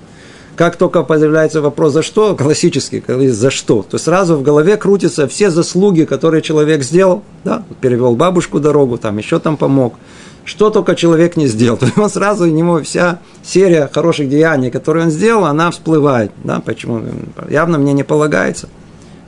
[0.57, 5.51] Как только появляется вопрос «за что?», классический, «за что?», то сразу в голове крутятся все
[5.51, 9.97] заслуги, которые человек сделал, да, перевел бабушку дорогу, там еще там помог,
[10.46, 15.04] что только человек не сделал, то он сразу у него вся серия хороших деяний, которые
[15.06, 17.02] он сделал, она всплывает, да, почему,
[17.50, 18.68] явно мне не полагается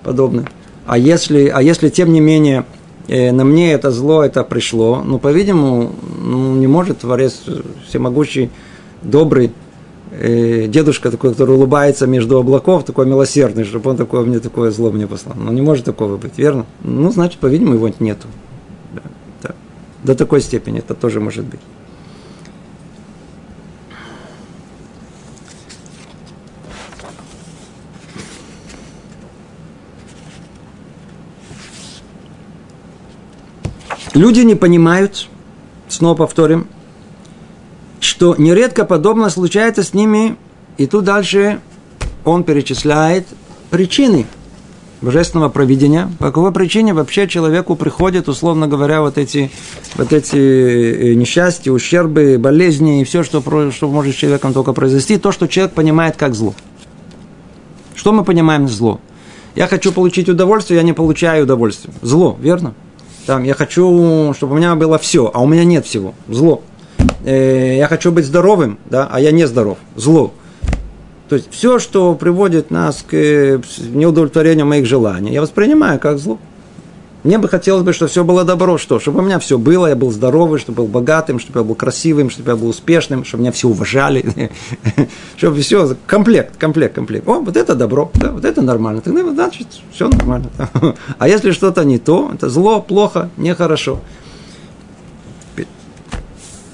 [0.03, 0.47] подобное.
[0.87, 2.65] А если, а если тем не менее
[3.09, 5.93] э, на мне это зло, это пришло, ну, по-видимому,
[6.25, 7.43] ну, не может Творец
[7.87, 8.51] всемогущий,
[9.03, 9.53] добрый,
[10.13, 14.91] э, дедушка такой, который улыбается между облаков, такой милосердный, чтобы он такое, мне такое зло
[14.91, 15.35] мне послал.
[15.37, 16.65] Ну, не может такого быть, верно?
[16.83, 18.29] Ну, значит, по-видимому, его нету.
[20.05, 21.61] До такой степени это тоже может быть.
[34.15, 35.29] Люди не понимают,
[35.89, 36.67] снова повторим,
[38.01, 40.37] что нередко подобное случается с ними,
[40.77, 41.61] и тут дальше
[42.25, 43.29] он перечисляет
[43.71, 44.27] причины
[45.01, 46.11] божественного провидения.
[46.19, 49.51] По какой причине вообще человеку приходят, условно говоря, вот эти,
[49.97, 55.19] вот эти э, несчастья, ущербы, болезни и все, что, что может с человеком только произойти,
[55.19, 56.55] то, что человек понимает как зло.
[57.95, 59.01] Что мы понимаем зло?
[59.55, 61.93] Я хочу получить удовольствие, я не получаю удовольствие.
[62.03, 62.75] Зло, верно?
[63.27, 66.15] Там, я хочу, чтобы у меня было все, а у меня нет всего.
[66.29, 66.63] Зло
[67.25, 70.33] э, я хочу быть здоровым, да, а я не здоров, зло.
[71.29, 73.61] То есть все, что приводит нас к э,
[73.93, 76.39] неудовлетворению моих желаний, я воспринимаю как зло.
[77.25, 79.01] Мне бы хотелось бы, чтобы все было добро, что?
[79.01, 82.31] Чтобы у меня все было, я был здоровый, чтобы был богатым, чтобы я был красивым,
[82.31, 84.51] чтобы я был успешным, чтобы меня все уважали,
[85.37, 87.29] чтобы все, комплект, комплект, комплект.
[87.29, 90.49] О, вот это добро, да, вот это нормально, тогда значит все нормально.
[91.19, 94.01] А если что-то не то, это зло, плохо, нехорошо.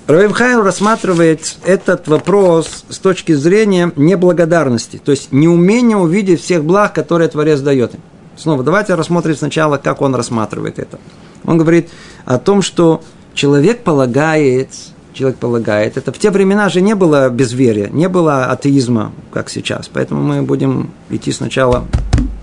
[0.07, 7.29] Равимхайм рассматривает этот вопрос с точки зрения неблагодарности, то есть неумения увидеть всех благ, которые
[7.29, 8.01] Творец дает им.
[8.37, 10.99] Снова, давайте рассмотрим сначала, как он рассматривает это.
[11.45, 11.88] Он говорит
[12.27, 14.69] о том, что человек полагает,
[15.14, 19.88] человек полагает, это в те времена же не было безверия, не было атеизма, как сейчас,
[19.90, 21.87] поэтому мы будем идти сначала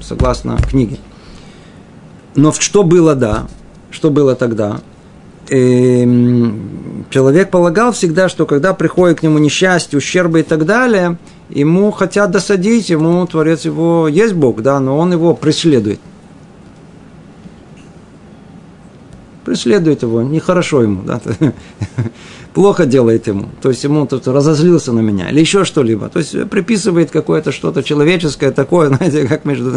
[0.01, 0.97] согласно книге.
[2.33, 3.45] Но что было, да,
[3.91, 4.79] что было тогда?
[5.49, 11.17] Эм, человек полагал всегда, что когда приходит к нему несчастье, ущербы и так далее,
[11.49, 15.99] ему хотят досадить, ему Творец его, есть Бог, да, но он его преследует.
[19.43, 21.19] Преследует его, нехорошо ему, да,
[22.53, 23.49] плохо делает ему.
[23.61, 26.09] То есть ему тут разозлился на меня или еще что-либо.
[26.09, 29.71] То есть приписывает какое-то что-то человеческое такое, знаете, как между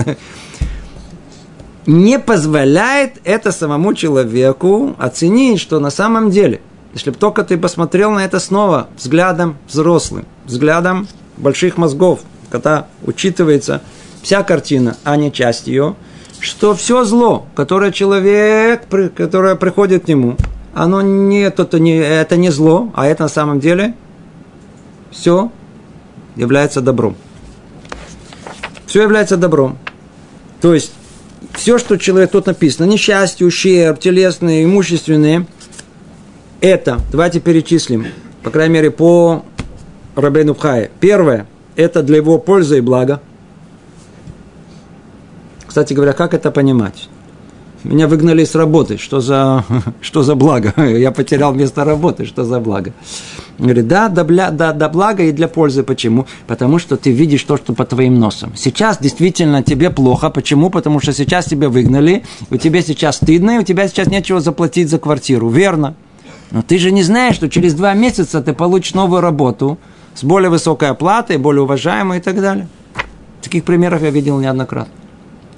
[1.87, 6.61] не позволяет это самому человеку оценить, что на самом деле,
[6.95, 12.21] если бы только ты посмотрел на это снова взглядом взрослым, взглядом больших мозгов,
[12.51, 13.83] когда учитывается
[14.23, 15.97] вся картина, а не часть ее,
[16.41, 20.37] что все зло, которое человек, которое приходит к нему,
[20.75, 23.95] оно не, это не, это не зло, а это на самом деле
[25.11, 25.51] все
[26.37, 27.17] является добром.
[28.87, 29.79] Все является добром.
[30.61, 30.93] То есть
[31.53, 35.47] все, что человек тут написано, несчастье, ущерб, телесные, имущественные,
[36.61, 38.07] это, давайте перечислим,
[38.43, 39.45] по крайней мере, по
[40.17, 40.91] Рабейну Пхае.
[41.01, 43.21] Первое, это для его пользы и блага.
[45.67, 47.09] Кстати говоря, как это понимать?
[47.85, 48.97] Меня выгнали с работы.
[48.97, 49.65] Что за,
[50.01, 50.73] что за благо?
[50.77, 52.25] Я потерял место работы.
[52.25, 52.93] Что за благо?
[53.59, 55.83] Говорит, да, да, бля, да, да, благо и для пользы.
[55.83, 56.27] Почему?
[56.47, 58.53] Потому что ты видишь то, что по твоим носам.
[58.57, 60.31] Сейчас действительно тебе плохо.
[60.31, 60.71] Почему?
[60.71, 64.89] Потому что сейчас тебя выгнали, у тебя сейчас стыдно, и у тебя сейчас нечего заплатить
[64.89, 65.51] за квартиру.
[65.51, 65.95] Верно.
[66.51, 69.79] Но ты же не знаешь, что через два месяца ты получишь новую работу
[70.15, 72.67] с более высокой оплатой, более уважаемой и так далее.
[73.43, 74.93] Таких примеров я видел неоднократно.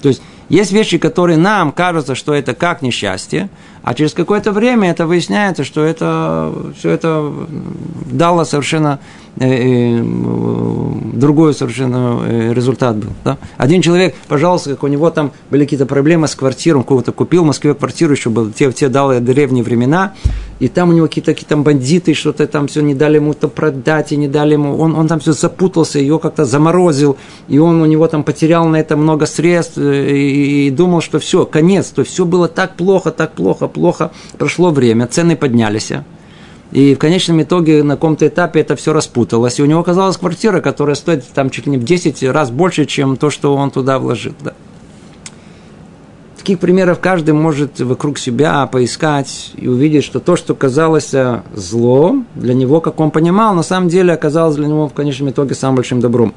[0.03, 3.49] То есть есть вещи, которые нам кажутся, что это как несчастье,
[3.83, 7.33] а через какое-то время это выясняется, что это все это
[8.11, 8.99] дало совершенно
[9.39, 10.03] э, э,
[11.13, 13.11] другой совершенно э, результат был.
[13.25, 13.39] Да?
[13.57, 17.43] Один человек, пожалуйста, как у него там были какие-то проблемы с квартирой, он кого-то купил
[17.43, 20.15] в Москве квартиру, еще был те, те дал древние времена,
[20.59, 23.49] и там у него какие-то какие там бандиты, что-то там все не дали ему то
[23.49, 27.17] продать, и не дали ему, он, он там все запутался, ее как-то заморозил,
[27.49, 31.45] и он у него там потерял на это много средств, и, и думал, что все,
[31.45, 35.93] конец, то все было так плохо, так плохо, плохо, прошло время, цены поднялись,
[36.73, 39.59] И в конечном итоге на каком-то этапе это все распуталось.
[39.59, 42.87] И у него оказалась квартира, которая стоит там чуть ли не в 10 раз больше,
[42.87, 44.35] чем то, что он туда вложил.
[44.43, 44.55] Да.
[46.47, 51.13] Таких примеров каждый может вокруг себя поискать и увидеть, что то, что казалось
[51.53, 55.57] злом для него, как он понимал, на самом деле оказалось для него в конечном итоге
[55.57, 56.33] самым большим добром.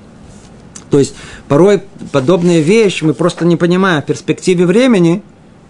[0.90, 1.14] То есть
[1.48, 5.22] порой подобные вещи мы просто не понимаем в перспективе времени,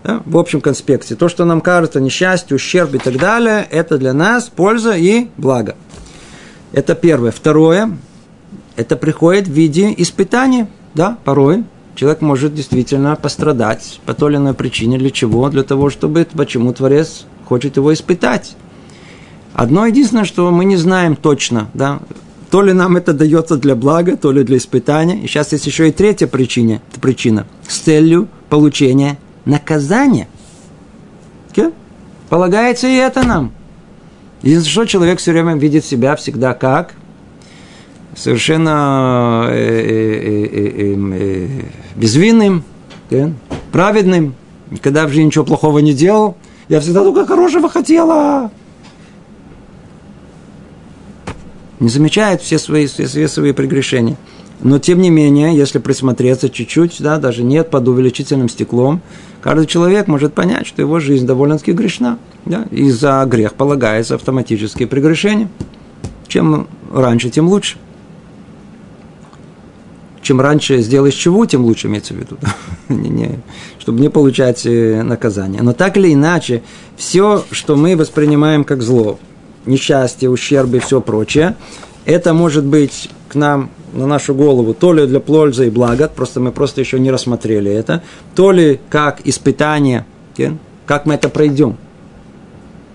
[0.05, 1.15] да, в общем конспекте.
[1.15, 5.75] То, что нам кажется несчастье, ущерб и так далее, это для нас польза и благо.
[6.71, 7.31] Это первое.
[7.31, 7.91] Второе,
[8.77, 10.69] это приходит в виде испытания.
[10.93, 11.65] Да, порой
[11.99, 14.97] человек может действительно пострадать по той или иной причине.
[14.97, 15.49] Для чего?
[15.49, 18.55] Для того, чтобы почему Творец хочет его испытать.
[19.53, 21.99] Одно единственное, что мы не знаем точно, да,
[22.51, 25.21] то ли нам это дается для блага, то ли для испытания.
[25.21, 30.29] И сейчас есть еще и третья причина, причина с целью получения наказания.
[31.51, 31.73] Okay?
[32.29, 33.51] Полагается и это нам.
[34.41, 36.93] Единственное, что человек все время видит себя всегда как
[38.15, 41.47] совершенно э, э, э,
[41.95, 42.63] безвинным,
[43.71, 44.35] праведным,
[44.69, 46.35] никогда в жизни ничего плохого не делал.
[46.67, 48.51] Я всегда только хорошего хотела.
[51.79, 54.17] Не замечает все свои, все свои прегрешения.
[54.61, 59.01] Но, тем не менее, если присмотреться чуть-чуть, да, даже нет под увеличительным стеклом,
[59.41, 62.19] каждый человек может понять, что его жизнь довольно-таки грешна.
[62.45, 65.47] Да, и за грех полагается автоматические прегрешения.
[66.27, 67.77] Чем раньше, тем лучше.
[70.21, 72.37] Чем раньше сделаешь чего, тем лучше имеется в виду.
[73.79, 75.61] чтобы не получать э, наказание.
[75.61, 76.61] Но так или иначе,
[76.97, 79.17] все, что мы воспринимаем как зло,
[79.65, 81.55] несчастье, ущербы и все прочее,
[82.05, 86.39] это может быть к нам на нашу голову то ли для пользы и блага, просто
[86.39, 88.03] мы просто еще не рассмотрели это,
[88.35, 90.05] то ли как испытание,
[90.85, 91.77] как мы это пройдем.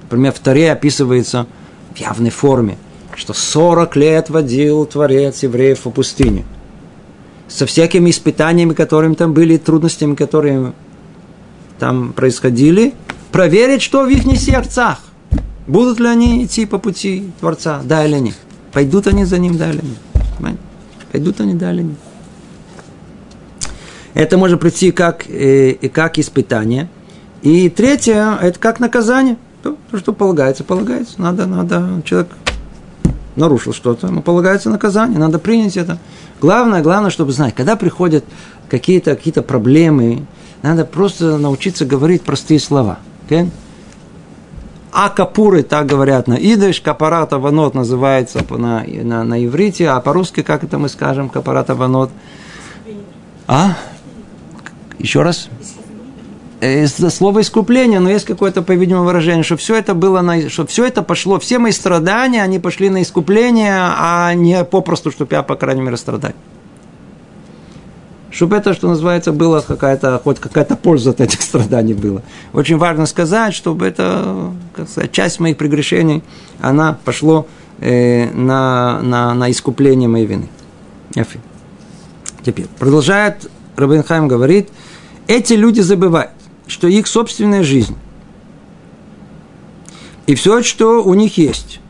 [0.03, 1.47] Например, в Таре описывается
[1.95, 2.77] в явной форме,
[3.17, 6.45] что 40 лет водил Творец евреев по пустыне.
[7.55, 10.73] Со всякими испытаниями, которыми там были, трудностями, которые
[11.79, 12.95] там происходили,
[13.31, 14.99] проверить, что в их сердцах.
[15.69, 18.35] Будут ли они идти по пути Творца, да или нет?
[18.73, 20.59] Пойдут они за ним, да или нет?
[21.13, 21.99] Пойдут они да или нет?
[24.15, 26.89] Это может прийти как, э, как испытание.
[27.43, 29.37] И третье, это как наказание.
[29.63, 31.23] То, что полагается, полагается.
[31.23, 32.31] Надо, надо, человек
[33.37, 35.99] нарушил что-то, ему полагается наказание, надо принять это.
[36.41, 38.25] Главное, главное, чтобы знать, когда приходят
[38.69, 40.27] какие-то какие проблемы,
[40.63, 42.99] надо просто научиться говорить простые слова.
[43.29, 43.49] Okay?
[44.93, 50.43] А капуры, так говорят на идыш, капарата ванот называется на, на, на иврите, а по-русски,
[50.43, 52.11] как это мы скажем, капарата ванот?
[53.49, 53.77] А?
[54.99, 55.49] Еще раз?
[57.11, 61.03] Слово искупление, но есть какое-то, по-видимому, выражение, что все это было, на, что все это
[61.03, 65.83] пошло, все мои страдания, они пошли на искупление, а не попросту, чтобы я, по крайней
[65.83, 66.35] мере, страдать
[68.35, 72.21] чтобы это, что называется, было какая-то, хоть какая-то польза от этих страданий была.
[72.53, 76.23] Очень важно сказать, чтобы это, как сказать, часть моих прегрешений,
[76.61, 77.47] она пошло
[77.81, 80.49] э, на, на, на искупление моей вины.
[82.45, 84.69] Теперь, продолжает Рабинхайм говорит,
[85.27, 86.33] эти люди забывают,
[86.67, 87.97] что их собственная жизнь.
[90.27, 91.81] И все, что у них есть,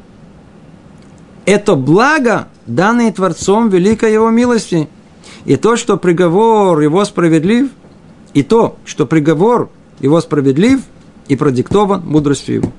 [1.44, 4.88] это благо, данное Творцом великой Его милости–
[5.44, 7.70] и то, что приговор его справедлив,
[8.32, 9.70] и то, что приговор
[10.00, 10.80] его справедлив
[11.28, 12.72] и продиктован мудростью его.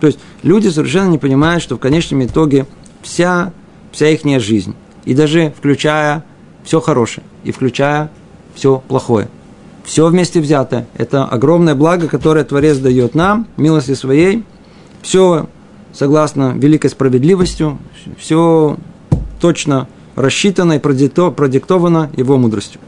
[0.00, 2.66] То есть люди совершенно не понимают, что в конечном итоге
[3.02, 3.52] вся,
[3.92, 4.74] вся их жизнь,
[5.04, 6.24] и даже включая
[6.62, 8.10] все хорошее, и включая
[8.54, 9.28] все плохое,
[9.84, 14.44] все вместе взятое, это огромное благо, которое Творец дает нам, милости своей,
[15.02, 15.46] все
[15.92, 17.78] согласно великой справедливостью,
[18.18, 18.76] все
[19.40, 22.80] точно рассчитано и продиктовано его мудростью.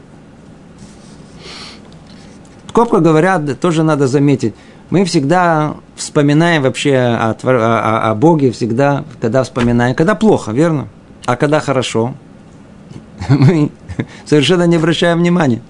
[2.69, 4.53] Скобка говорят, тоже надо заметить,
[4.89, 10.87] мы всегда вспоминаем вообще о, о, о Боге, всегда, когда вспоминаем, когда плохо, верно?
[11.25, 12.13] А когда хорошо,
[13.29, 13.71] мы
[14.25, 15.61] совершенно не обращаем внимания.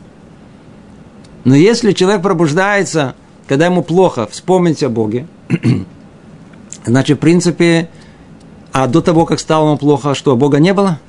[1.48, 3.16] Но если человек пробуждается,
[3.48, 5.28] когда ему плохо, вспомнить о Боге,
[6.86, 7.89] значит, в принципе,
[8.74, 11.00] а до того, как стало ему плохо, что, Бога не было?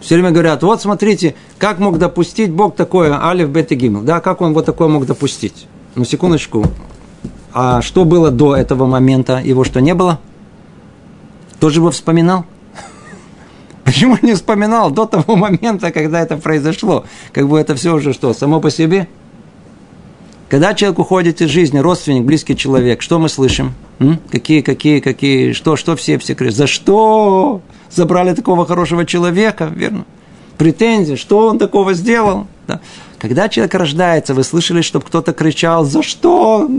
[0.00, 4.02] Все время говорят, вот смотрите, как мог допустить Бог такое, алиф, бет и гимл.
[4.02, 5.66] Да, как он вот такое мог допустить?
[5.96, 6.64] Ну, секундочку.
[7.52, 9.40] А что было до этого момента?
[9.40, 10.20] Его что, не было?
[11.58, 12.46] Тоже бы вспоминал?
[13.84, 17.04] Почему не вспоминал до того момента, когда это произошло?
[17.32, 19.08] Как бы это все уже что, само по себе?
[20.48, 23.74] Когда человек уходит из жизни, родственник, близкий человек, что мы слышим?
[23.98, 24.20] М?
[24.30, 26.56] Какие, какие, какие, что, что все, все кричат?
[26.56, 27.60] За что
[27.90, 30.04] забрали такого хорошего человека, верно?
[30.58, 32.46] Претензии, что он такого сделал?
[32.66, 32.80] Да.
[33.18, 36.70] Когда человек рождается, вы слышали, чтобы кто-то кричал, за что?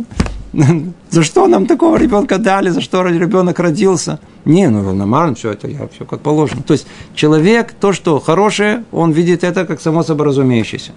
[1.09, 2.69] За что нам такого ребенка дали?
[2.69, 4.19] За что ребенок родился?
[4.45, 6.61] Не, ну нормально, все это я, все как положено.
[6.61, 10.91] То есть человек, то, что хорошее, он видит это как само собой разумеющееся.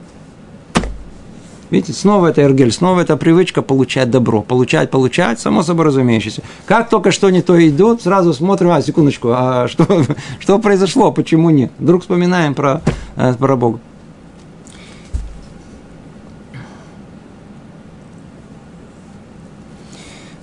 [1.71, 4.41] Видите, снова это эргель, снова это привычка получать добро.
[4.41, 6.43] Получать, получать, само собой разумеющееся.
[6.65, 9.87] Как только что не то идут, сразу смотрим, а, секундочку, а что,
[10.41, 11.71] что произошло, почему нет?
[11.79, 12.81] Вдруг вспоминаем про,
[13.17, 13.81] э, про Бога.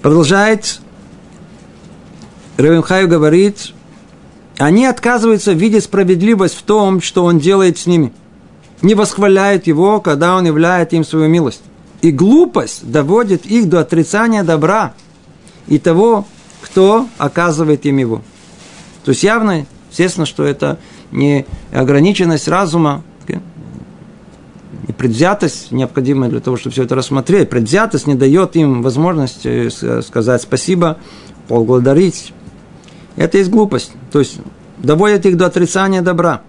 [0.06, 0.82] Продолжает
[2.58, 3.74] Ревенхаю говорит,
[4.60, 8.14] они отказываются видеть справедливость в том, что он делает с ними–
[8.84, 11.64] не восхваляют его, когда он являет им свою милость.
[12.02, 14.94] И глупость доводит их до отрицания добра
[15.66, 16.28] и того,
[16.62, 18.22] кто оказывает им его.
[19.04, 20.78] То есть явно, естественно, что это
[21.10, 23.02] не ограниченность разума,
[24.88, 27.50] и предвзятость, необходимая для того, чтобы все это рассмотреть.
[27.50, 29.70] Предвзятость не дает им возможности
[30.02, 30.98] сказать спасибо,
[31.48, 32.34] поблагодарить.
[33.16, 33.92] Это есть глупость.
[34.12, 34.38] То есть
[34.78, 36.42] доводит их до отрицания добра.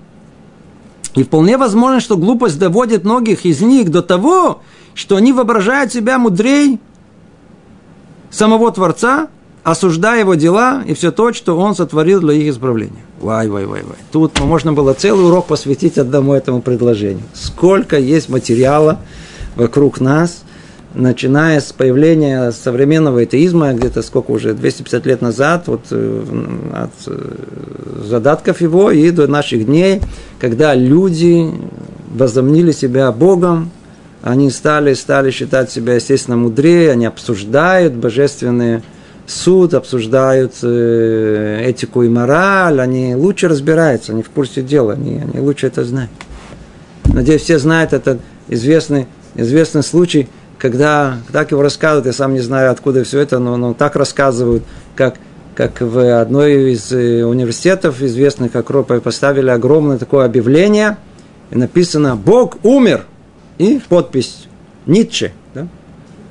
[1.14, 4.60] И вполне возможно, что глупость доводит многих из них до того,
[4.94, 6.78] что они воображают себя мудрей
[8.30, 9.28] самого Творца,
[9.66, 13.02] осуждая его дела и все то, что он сотворил для их исправления.
[13.20, 13.98] Вай, вай, вай, вай.
[14.12, 17.24] Тут можно было целый урок посвятить одному этому предложению.
[17.34, 19.00] Сколько есть материала
[19.56, 20.44] вокруг нас,
[20.94, 26.24] начиная с появления современного атеизма, где-то сколько уже, 250 лет назад, вот э,
[26.72, 30.00] от э, задатков его и до наших дней,
[30.38, 31.50] когда люди
[32.14, 33.72] возомнили себя Богом,
[34.22, 38.82] они стали, стали считать себя, естественно, мудрее, они обсуждают божественный
[39.26, 45.40] суд, обсуждают э, этику и мораль, они лучше разбираются, они в курсе дела, они, они
[45.40, 46.10] лучше это знают.
[47.04, 52.70] Надеюсь, все знают этот известный, известный случай– когда так его рассказывают, я сам не знаю,
[52.70, 54.62] откуда все это, но, но так рассказывают,
[54.94, 55.16] как,
[55.54, 60.96] как в одной из э, университетов известных Акропа поставили огромное такое объявление,
[61.50, 63.04] и написано «Бог умер!»
[63.58, 64.46] и подпись
[64.86, 65.32] Ницше,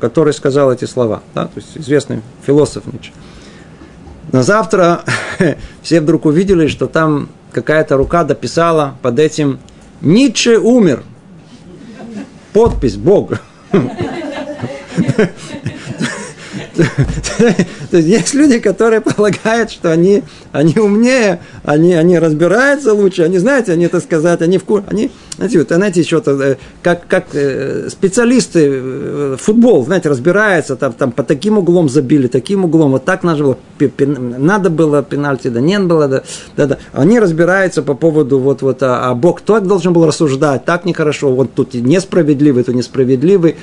[0.06, 3.12] который сказал эти слова, да, то есть известный философ Ницше.
[4.32, 5.02] На завтра
[5.82, 9.58] все вдруг увидели, что там какая-то рука дописала под этим
[10.02, 11.02] «Ницше умер!»
[12.54, 13.40] Подпись «Бог».
[17.92, 23.86] Есть люди, которые полагают, что они, они умнее, они, они разбираются лучше, они, знаете, они,
[23.86, 29.38] это сказать, они в они, знаете, вот, знаете, что-то, э, как, как э, специалисты э,
[29.40, 33.58] футбол, знаете, разбираются, там, там по таким углом забили, таким углом, вот так надо было,
[34.38, 36.24] надо было пенальти, да нет было, да,
[36.58, 36.78] да, да.
[36.94, 41.34] Они разбираются по поводу вот, вот, а, а Бог так должен был рассуждать, так нехорошо,
[41.34, 43.56] вот тут несправедливый, то несправедливый.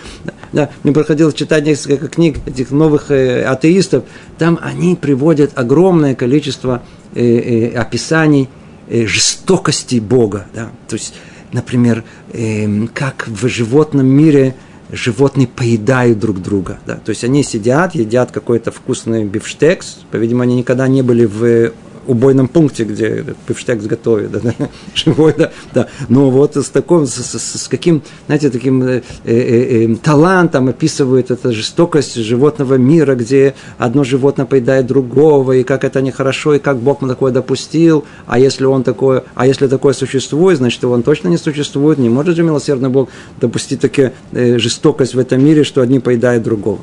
[0.52, 4.04] Да, мне приходилось читать несколько книг этих новых атеистов,
[4.38, 6.82] там они приводят огромное количество
[7.14, 8.48] э, э, описаний
[8.88, 10.46] э, жестокости Бога.
[10.54, 10.70] Да?
[10.88, 11.14] То есть,
[11.52, 14.54] например, э, как в животном мире
[14.90, 16.78] животные поедают друг друга.
[16.86, 16.96] Да?
[16.96, 20.00] То есть они сидят, едят какой-то вкусный бифштекс.
[20.10, 21.72] По-видимому, они никогда не были в
[22.06, 25.88] убойном пункте, где пивштекс готовит, да, да, живой, да, да.
[26.08, 31.30] Но вот с таким, с, с, с каким, знаете, таким э, э, э, талантом описывают
[31.30, 36.78] эту жестокость животного мира, где одно животное поедает другого, и как это нехорошо, и как
[36.78, 41.36] Бог такое допустил, а если он такое, а если такое существует, значит, он точно не
[41.36, 43.08] существует, не может же милосердный Бог
[43.40, 46.78] допустить такие э, жестокость в этом мире, что одни поедают другого.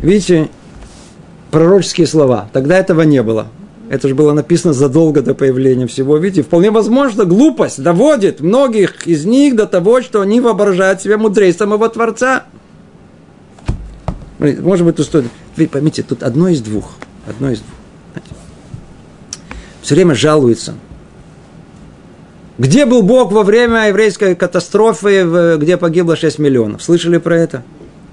[0.00, 0.48] Видите,
[1.50, 2.48] пророческие слова.
[2.52, 3.48] Тогда этого не было.
[3.90, 6.18] Это же было написано задолго до появления всего.
[6.18, 11.52] Видите, вполне возможно, глупость доводит многих из них до того, что они воображают себя мудрее
[11.54, 12.44] самого Творца.
[14.38, 15.24] Может быть, стоит...
[15.56, 16.92] Вы поймите, тут одно из двух.
[17.26, 17.74] Одно из двух.
[19.80, 20.74] Все время жалуется.
[22.58, 26.82] Где был Бог во время еврейской катастрофы, где погибло 6 миллионов?
[26.82, 27.62] Слышали про это?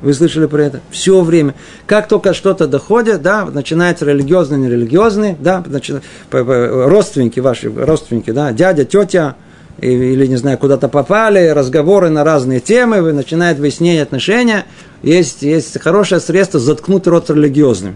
[0.05, 0.81] Вы слышали про это?
[0.91, 1.55] Все время.
[1.87, 8.85] Как только что-то доходит, да, начинается религиозный, нерелигиозный, да, значит, родственники ваши, родственники, да, дядя,
[8.85, 9.35] тетя,
[9.79, 14.65] или, не знаю, куда-то попали, разговоры на разные темы, вы начинаете выяснение отношения,
[15.01, 17.95] есть, есть хорошее средство заткнуть рот религиозным.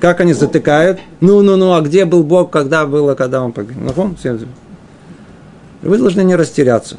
[0.00, 1.00] Как они затыкают?
[1.20, 3.78] Ну, ну, ну, а где был Бог, когда было, когда он погиб?
[3.80, 4.14] Ну,
[5.80, 6.98] вы должны не растеряться.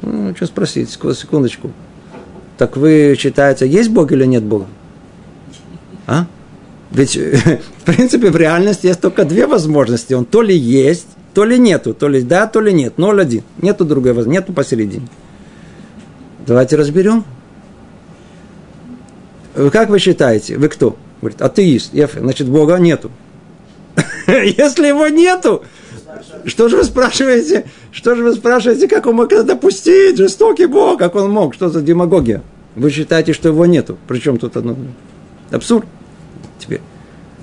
[0.00, 1.70] Ну, что спросить, секундочку.
[2.58, 4.66] Так вы считаете, есть Бог или нет Бога?
[6.06, 6.26] А?
[6.90, 7.16] Ведь,
[7.78, 10.14] в принципе, в реальности есть только две возможности.
[10.14, 11.94] Он то ли есть, то ли нету.
[11.94, 12.98] То ли да, то ли нет.
[12.98, 13.42] Ноль один.
[13.60, 14.40] Нету другой возможности.
[14.40, 15.08] Нету посередине.
[16.46, 17.24] Давайте разберем.
[19.54, 20.56] Как вы считаете?
[20.56, 20.96] Вы кто?
[21.20, 21.92] Говорит, атеист.
[21.92, 23.10] Значит, Бога нету.
[24.26, 25.62] Если его нету,
[26.46, 27.64] что же вы спрашиваете?
[27.90, 30.16] Что же вы спрашиваете, как он мог это допустить?
[30.16, 31.54] Жестокий Бог, как он мог?
[31.54, 32.42] Что за демагогия?
[32.74, 33.98] Вы считаете, что его нету.
[34.08, 34.76] Причем тут одно?
[35.50, 35.86] Абсурд.
[36.58, 36.80] Теперь.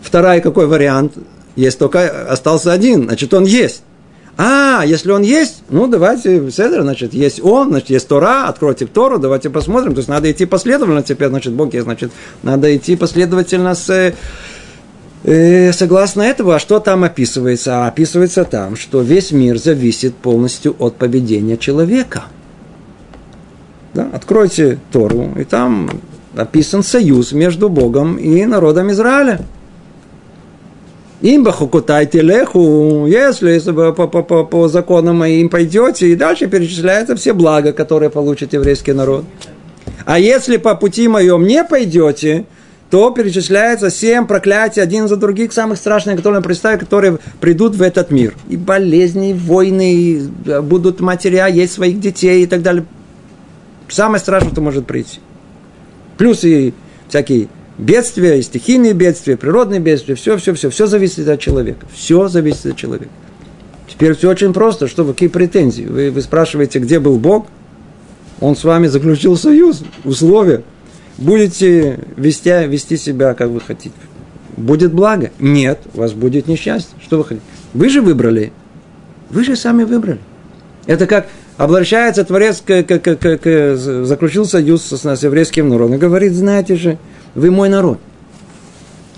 [0.01, 1.13] Второй какой вариант?
[1.55, 3.83] Есть только, остался один, значит, он есть.
[4.37, 9.19] А, если он есть, ну, давайте, Седр, значит, есть он, значит, есть Тора, откройте Тору,
[9.19, 9.93] давайте посмотрим.
[9.93, 12.11] То есть, надо идти последовательно теперь, значит, Бог есть, значит,
[12.43, 14.13] надо идти последовательно с,
[15.23, 17.83] э, согласно этого, а что там описывается?
[17.83, 22.23] А описывается там, что весь мир зависит полностью от поведения человека.
[23.93, 24.09] Да?
[24.13, 25.89] Откройте Тору, и там
[26.35, 29.41] описан союз между Богом и народом Израиля.
[31.21, 37.33] Им бахукутайте леху, если по, по, по, по законам моим пойдете, и дальше перечисляются все
[37.33, 39.25] блага, которые получит еврейский народ.
[40.05, 42.45] А если по пути моем не пойдете,
[42.89, 48.09] то перечисляется семь проклятий, один за других, самых страшных, которые представить, которые придут в этот
[48.09, 48.33] мир.
[48.49, 50.27] И болезни, и войны, и
[50.61, 52.85] будут матеря, есть своих детей и так далее.
[53.87, 55.19] Самое страшное, что может прийти.
[56.17, 56.73] Плюс и
[57.07, 61.85] всякие бедствия, и стихийные бедствия, природные бедствия, все, все, все, все зависит от человека.
[61.93, 63.11] Все зависит от человека.
[63.87, 64.87] Теперь все очень просто.
[64.87, 65.83] Что вы, какие претензии?
[65.83, 67.47] Вы, вы спрашиваете, где был Бог?
[68.41, 70.63] Он с вами заключил союз, условия.
[71.19, 73.95] Будете вести, вести себя, как вы хотите.
[74.55, 75.31] Будет благо?
[75.39, 76.95] Нет, у вас будет несчастье.
[77.03, 77.45] Что вы хотите?
[77.73, 78.53] Вы же выбрали.
[79.29, 80.19] Вы же сами выбрали.
[80.85, 85.95] Это как обращается Творец, к, к, к, к, к, заключил союз с, с еврейским народом
[85.95, 86.97] и говорит, знаете же,
[87.35, 87.99] вы мой народ.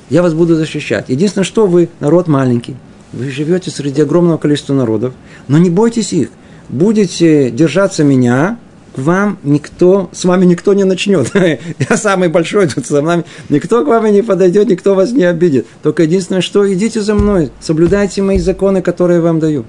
[0.10, 1.06] Я вас буду защищать.
[1.08, 2.76] Единственное, что вы народ маленький.
[3.14, 5.14] Вы живете среди огромного количества народов,
[5.47, 6.30] но не бойтесь их.
[6.68, 8.58] Будете держаться меня,
[8.96, 11.32] вам никто, с вами никто не начнет.
[11.89, 13.26] Я самый большой тут со мной.
[13.50, 15.68] Никто к вам не подойдет, никто вас не обидит.
[15.84, 19.66] Только единственное, что идите за мной, соблюдайте мои законы, которые я вам даю.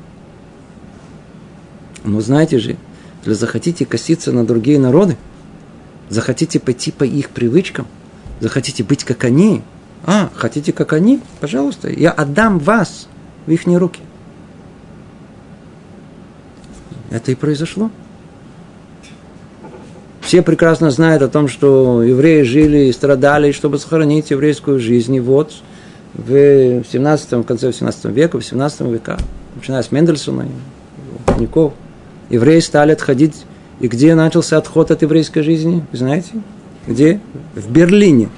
[2.05, 2.77] Но знаете же,
[3.20, 5.16] если захотите коситься на другие народы,
[6.09, 7.87] захотите пойти по их привычкам–
[8.43, 9.62] захотите быть как они,
[10.05, 13.07] а, хотите как они, пожалуйста, я отдам вас
[13.47, 14.01] в их руки.
[17.11, 17.91] Это и произошло.
[20.33, 25.14] Все прекрасно знают о том, что евреи жили и страдали, чтобы сохранить еврейскую жизнь.
[25.14, 25.53] И вот
[26.14, 29.18] в 17 в конце 17 века, в 17 века,
[29.55, 31.74] начиная с Мендельсона и учеников,
[32.30, 33.45] евреи стали отходить.
[33.80, 35.85] И где начался отход от еврейской жизни?
[35.93, 36.30] Вы знаете?
[36.87, 37.20] Где?
[37.55, 38.30] В Берлине.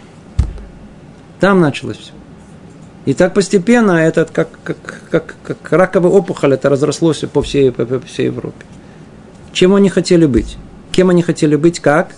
[1.39, 2.13] Там началось все.
[3.05, 4.79] И так постепенно это как, как,
[5.13, 8.67] как, как раковая опухоль, это разрослось по всей, по, по всей Европе.
[9.53, 10.57] Чем они хотели быть?
[10.95, 11.81] Кем они хотели быть?
[11.81, 12.15] Как?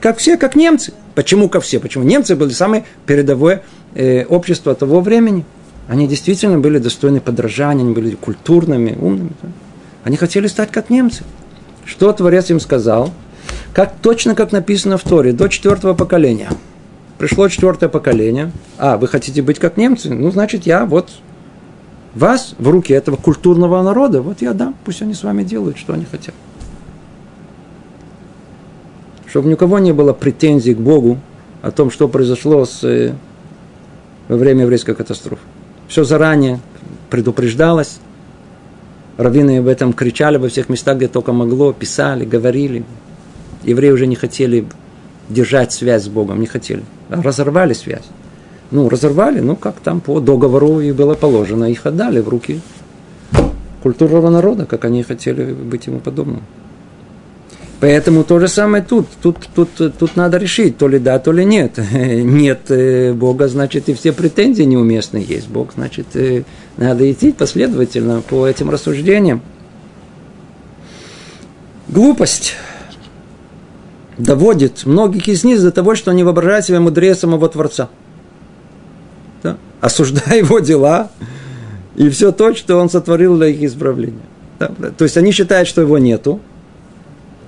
[0.00, 0.92] Как все, как немцы.
[1.16, 1.80] Почему как все?
[1.80, 3.64] Почему немцы были самое передовое
[3.96, 5.44] э, общество того времени?
[5.88, 9.32] Они действительно были достойны подражания, они были культурными, умными.
[10.04, 11.24] Они хотели стать как немцы.
[11.84, 13.10] Что Творец им сказал?
[13.74, 16.50] Как, точно как написано в Торе, до четвертого поколения.
[17.18, 18.52] Пришло четвертое поколение.
[18.78, 20.14] А, вы хотите быть как немцы?
[20.14, 21.10] Ну, значит, я вот
[22.14, 25.94] вас в руки этого культурного народа, вот я дам, пусть они с вами делают, что
[25.94, 26.36] они хотят.
[29.32, 31.18] Чтобы ни у кого не было претензий к Богу
[31.62, 33.14] о том, что произошло с, э,
[34.28, 35.40] во время еврейской катастрофы.
[35.88, 36.60] Все заранее
[37.08, 37.98] предупреждалось.
[39.16, 42.84] Раввины об этом кричали во всех местах, где только могло, писали, говорили
[43.64, 44.66] евреи уже не хотели
[45.30, 46.82] держать связь с Богом, не хотели.
[47.08, 48.04] Разорвали связь.
[48.70, 52.60] Ну, разорвали, ну, как там по договору и было положено, их отдали в руки
[53.82, 56.42] культурного народа, как они хотели быть ему подобным.
[57.82, 59.08] Поэтому то же самое тут.
[59.20, 59.70] Тут, тут.
[59.74, 61.80] тут надо решить, то ли да, то ли нет.
[61.92, 65.48] Нет э, Бога, значит, и все претензии неуместные есть.
[65.48, 66.44] Бог, значит, э,
[66.76, 69.42] надо идти последовательно по этим рассуждениям.
[71.88, 72.54] Глупость
[74.16, 77.88] доводит многих из них до того, что они воображают себя мудрее самого Творца.
[79.42, 79.56] Да?
[79.80, 81.10] Осуждая его дела
[81.96, 84.22] и все то, что он сотворил для их исправления.
[84.60, 84.70] Да?
[84.96, 86.40] То есть они считают, что его нету,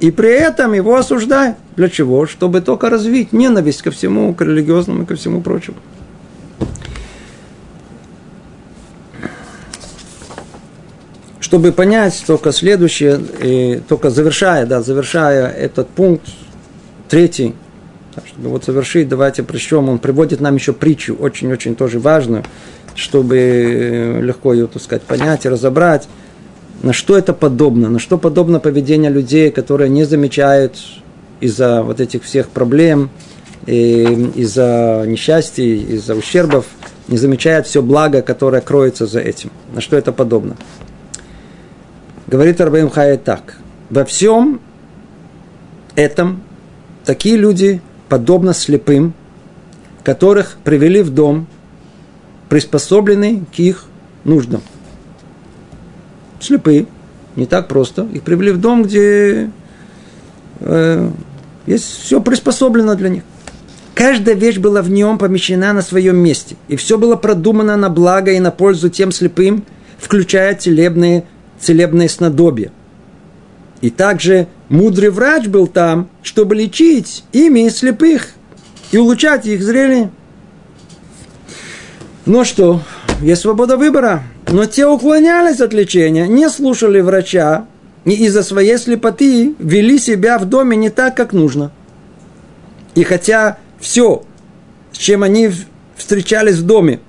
[0.01, 1.57] и при этом его осуждают.
[1.77, 2.27] Для чего?
[2.27, 5.77] Чтобы только развить ненависть ко всему, к религиозному и ко всему прочему.
[11.41, 16.27] Чтобы понять только следующее, и только завершая, да, завершая этот пункт,
[17.09, 17.55] третий,
[18.27, 22.45] чтобы вот завершить, давайте причем он приводит нам еще притчу, очень-очень тоже важную,
[22.95, 26.09] чтобы э, легко ее, так сказать, понять и разобрать,
[26.83, 30.77] на что это подобно, на что подобно поведение людей, которые не замечают
[31.41, 33.11] из-за вот этих всех проблем,
[33.67, 36.67] из-за несчастий, из-за ущербов,
[37.09, 39.51] не замечает все благо, которое кроется за этим.
[39.73, 40.57] На что это подобно?
[42.27, 43.59] Говорит Арбаим Хая так.
[43.91, 44.61] Во всем
[45.95, 46.43] этом
[47.05, 49.15] такие люди, подобно слепым,
[50.03, 51.47] которых привели в дом,
[52.49, 53.85] приспособленный к их
[54.25, 54.63] нуждам.
[56.45, 56.87] Слепые,
[57.37, 58.07] не так просто.
[58.13, 59.51] Их привели в дом, где
[60.61, 61.11] э,
[61.67, 63.23] есть все приспособлено для них.
[63.95, 66.57] Каждая вещь была в нем помещена на своем месте.
[66.69, 69.65] И все было продумано на благо и на пользу тем слепым,
[69.99, 71.25] включая целебные,
[71.59, 72.71] целебные снадобья.
[73.81, 78.33] И также мудрый врач был там, чтобы лечить ими слепых
[78.93, 80.11] и улучшать их зрение.
[82.27, 82.83] Ну что,
[83.23, 84.25] есть свобода выбора.
[84.49, 87.67] Но те уклонялись от лечения, не слушали врача
[88.05, 91.73] и из-за своей слепоты вели себя в доме не так, как нужно.
[92.95, 94.23] И хотя все,
[94.93, 95.51] с чем они
[95.97, 97.01] встречались в доме,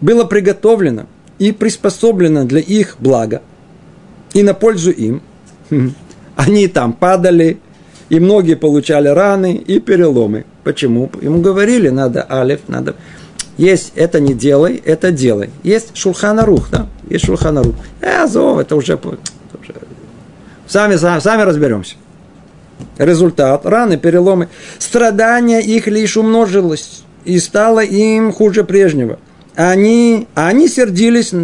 [0.00, 1.06] было приготовлено
[1.38, 3.42] и приспособлено для их блага
[4.32, 5.22] и на пользу им.
[6.36, 7.58] Они там падали,
[8.08, 10.46] и многие получали раны и переломы.
[10.64, 11.10] Почему?
[11.20, 12.96] Ему говорили, надо алиф, надо...
[13.60, 15.50] Есть это не делай, это делай.
[15.62, 16.86] Есть шулханарух, да?
[17.10, 17.74] Есть шулханарух.
[18.00, 18.98] Э, зов, это уже...
[20.66, 21.96] Сами, сами, сами разберемся.
[22.96, 24.48] Результат– раны, переломы.
[24.78, 29.18] Страдания их лишь умножилось, и стало им хуже прежнего.
[29.54, 31.34] Они, они сердились,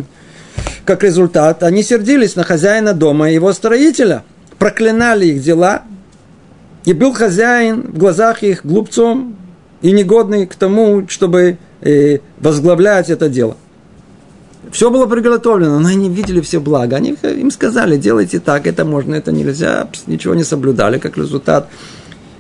[0.87, 4.25] как результат, они сердились на хозяина дома и его строителя,
[4.59, 5.83] проклинали их дела,
[6.87, 9.37] и был хозяин в глазах их глупцом
[9.83, 11.59] и негодный к тому, чтобы
[12.41, 13.57] возглавлять это дело.
[14.73, 16.97] Все было приготовлено, но они видели все благо.
[16.97, 19.89] Они им сказали, делайте так, это можно, это нельзя.
[20.07, 21.69] Ничего не соблюдали, как результат.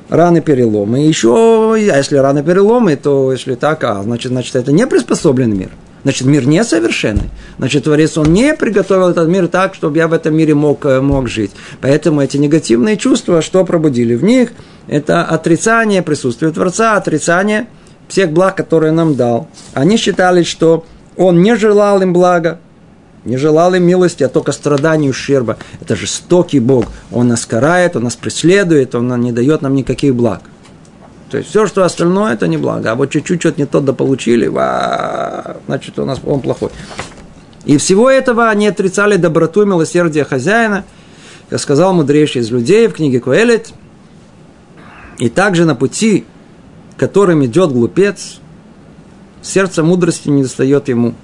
[0.08, 1.00] Раны переломы.
[1.00, 5.70] Еще, а если раны переломы, то если так, а, значит, значит, это не приспособленный мир.
[6.04, 7.30] Значит, мир несовершенный.
[7.58, 11.00] Значит, Творец, он не приготовил этот мир так, чтобы я в этом мире мог, э,
[11.00, 11.50] мог жить.
[11.80, 14.50] Поэтому эти негативные чувства, что пробудили в них,
[14.86, 17.66] это отрицание присутствия Творца, отрицание
[18.08, 19.48] всех благ, которые нам дал.
[19.74, 20.84] Они считали, что
[21.16, 22.60] он не желал им блага,
[23.24, 25.56] не желал им милости, а только страдания и ущерба.
[25.80, 26.86] Это жестокий Бог.
[27.10, 30.42] Он нас карает, Он нас преследует, Он не дает нам никаких благ.
[31.30, 32.92] То есть все, что остальное, это не благо.
[32.92, 36.70] А вот чуть-чуть что-то не то дополучили, ва, значит, у нас он плохой.
[37.64, 40.84] И всего этого они отрицали доброту и милосердие хозяина,
[41.50, 43.70] как сказал мудрейший из людей в книге Куэлет.
[45.18, 46.26] И также на пути,
[46.96, 48.38] которым идет глупец,
[49.42, 51.14] сердце мудрости не достает ему.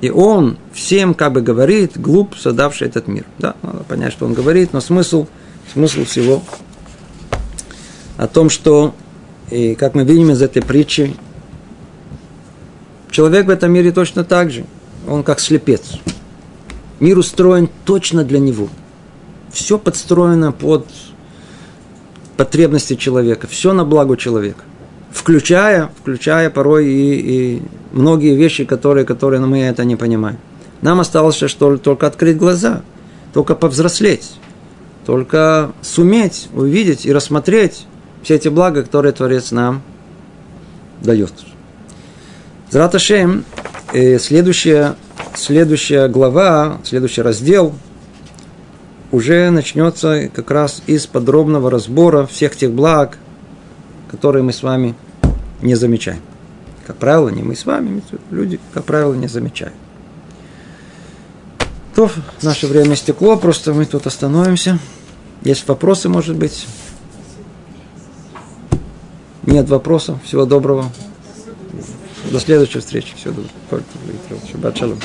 [0.00, 3.24] И он всем как бы говорит, глуп, создавший этот мир.
[3.38, 5.26] Да, надо понять, что он говорит, но смысл,
[5.72, 6.42] смысл всего
[8.16, 8.94] о том, что,
[9.50, 11.16] и как мы видим из этой притчи,
[13.10, 14.64] человек в этом мире точно так же.
[15.08, 15.98] Он как слепец.
[17.00, 18.68] Мир устроен точно для него.
[19.52, 20.86] Все подстроено под
[22.36, 23.46] потребности человека.
[23.46, 24.65] Все на благо человека
[25.16, 27.14] включая, включая порой и,
[27.56, 27.62] и
[27.92, 30.38] многие вещи, которые, которые мы это не понимаем.
[30.82, 32.82] Нам осталось что только открыть глаза,
[33.32, 34.38] только повзрослеть,
[35.06, 37.86] только суметь увидеть и рассмотреть
[38.22, 39.82] все эти блага, которые Творец нам
[41.02, 41.32] дает.
[42.70, 43.44] Зраташем,
[43.94, 44.96] э, следующая,
[45.34, 47.74] следующая глава, следующий раздел
[49.12, 53.18] уже начнется как раз из подробного разбора всех тех благ,
[54.10, 54.94] которые мы с вами
[55.62, 56.20] не замечаем.
[56.86, 59.74] Как правило, не мы с вами, люди, как правило, не замечают.
[61.94, 62.10] То
[62.42, 64.78] наше время стекло, просто мы тут остановимся.
[65.42, 66.66] Есть вопросы, может быть?
[69.44, 70.18] Нет вопросов.
[70.24, 70.90] Всего доброго.
[72.30, 73.14] До следующей встречи.
[73.16, 73.34] Всего
[73.70, 73.84] доброго.
[74.50, 74.98] Шаббат шалом.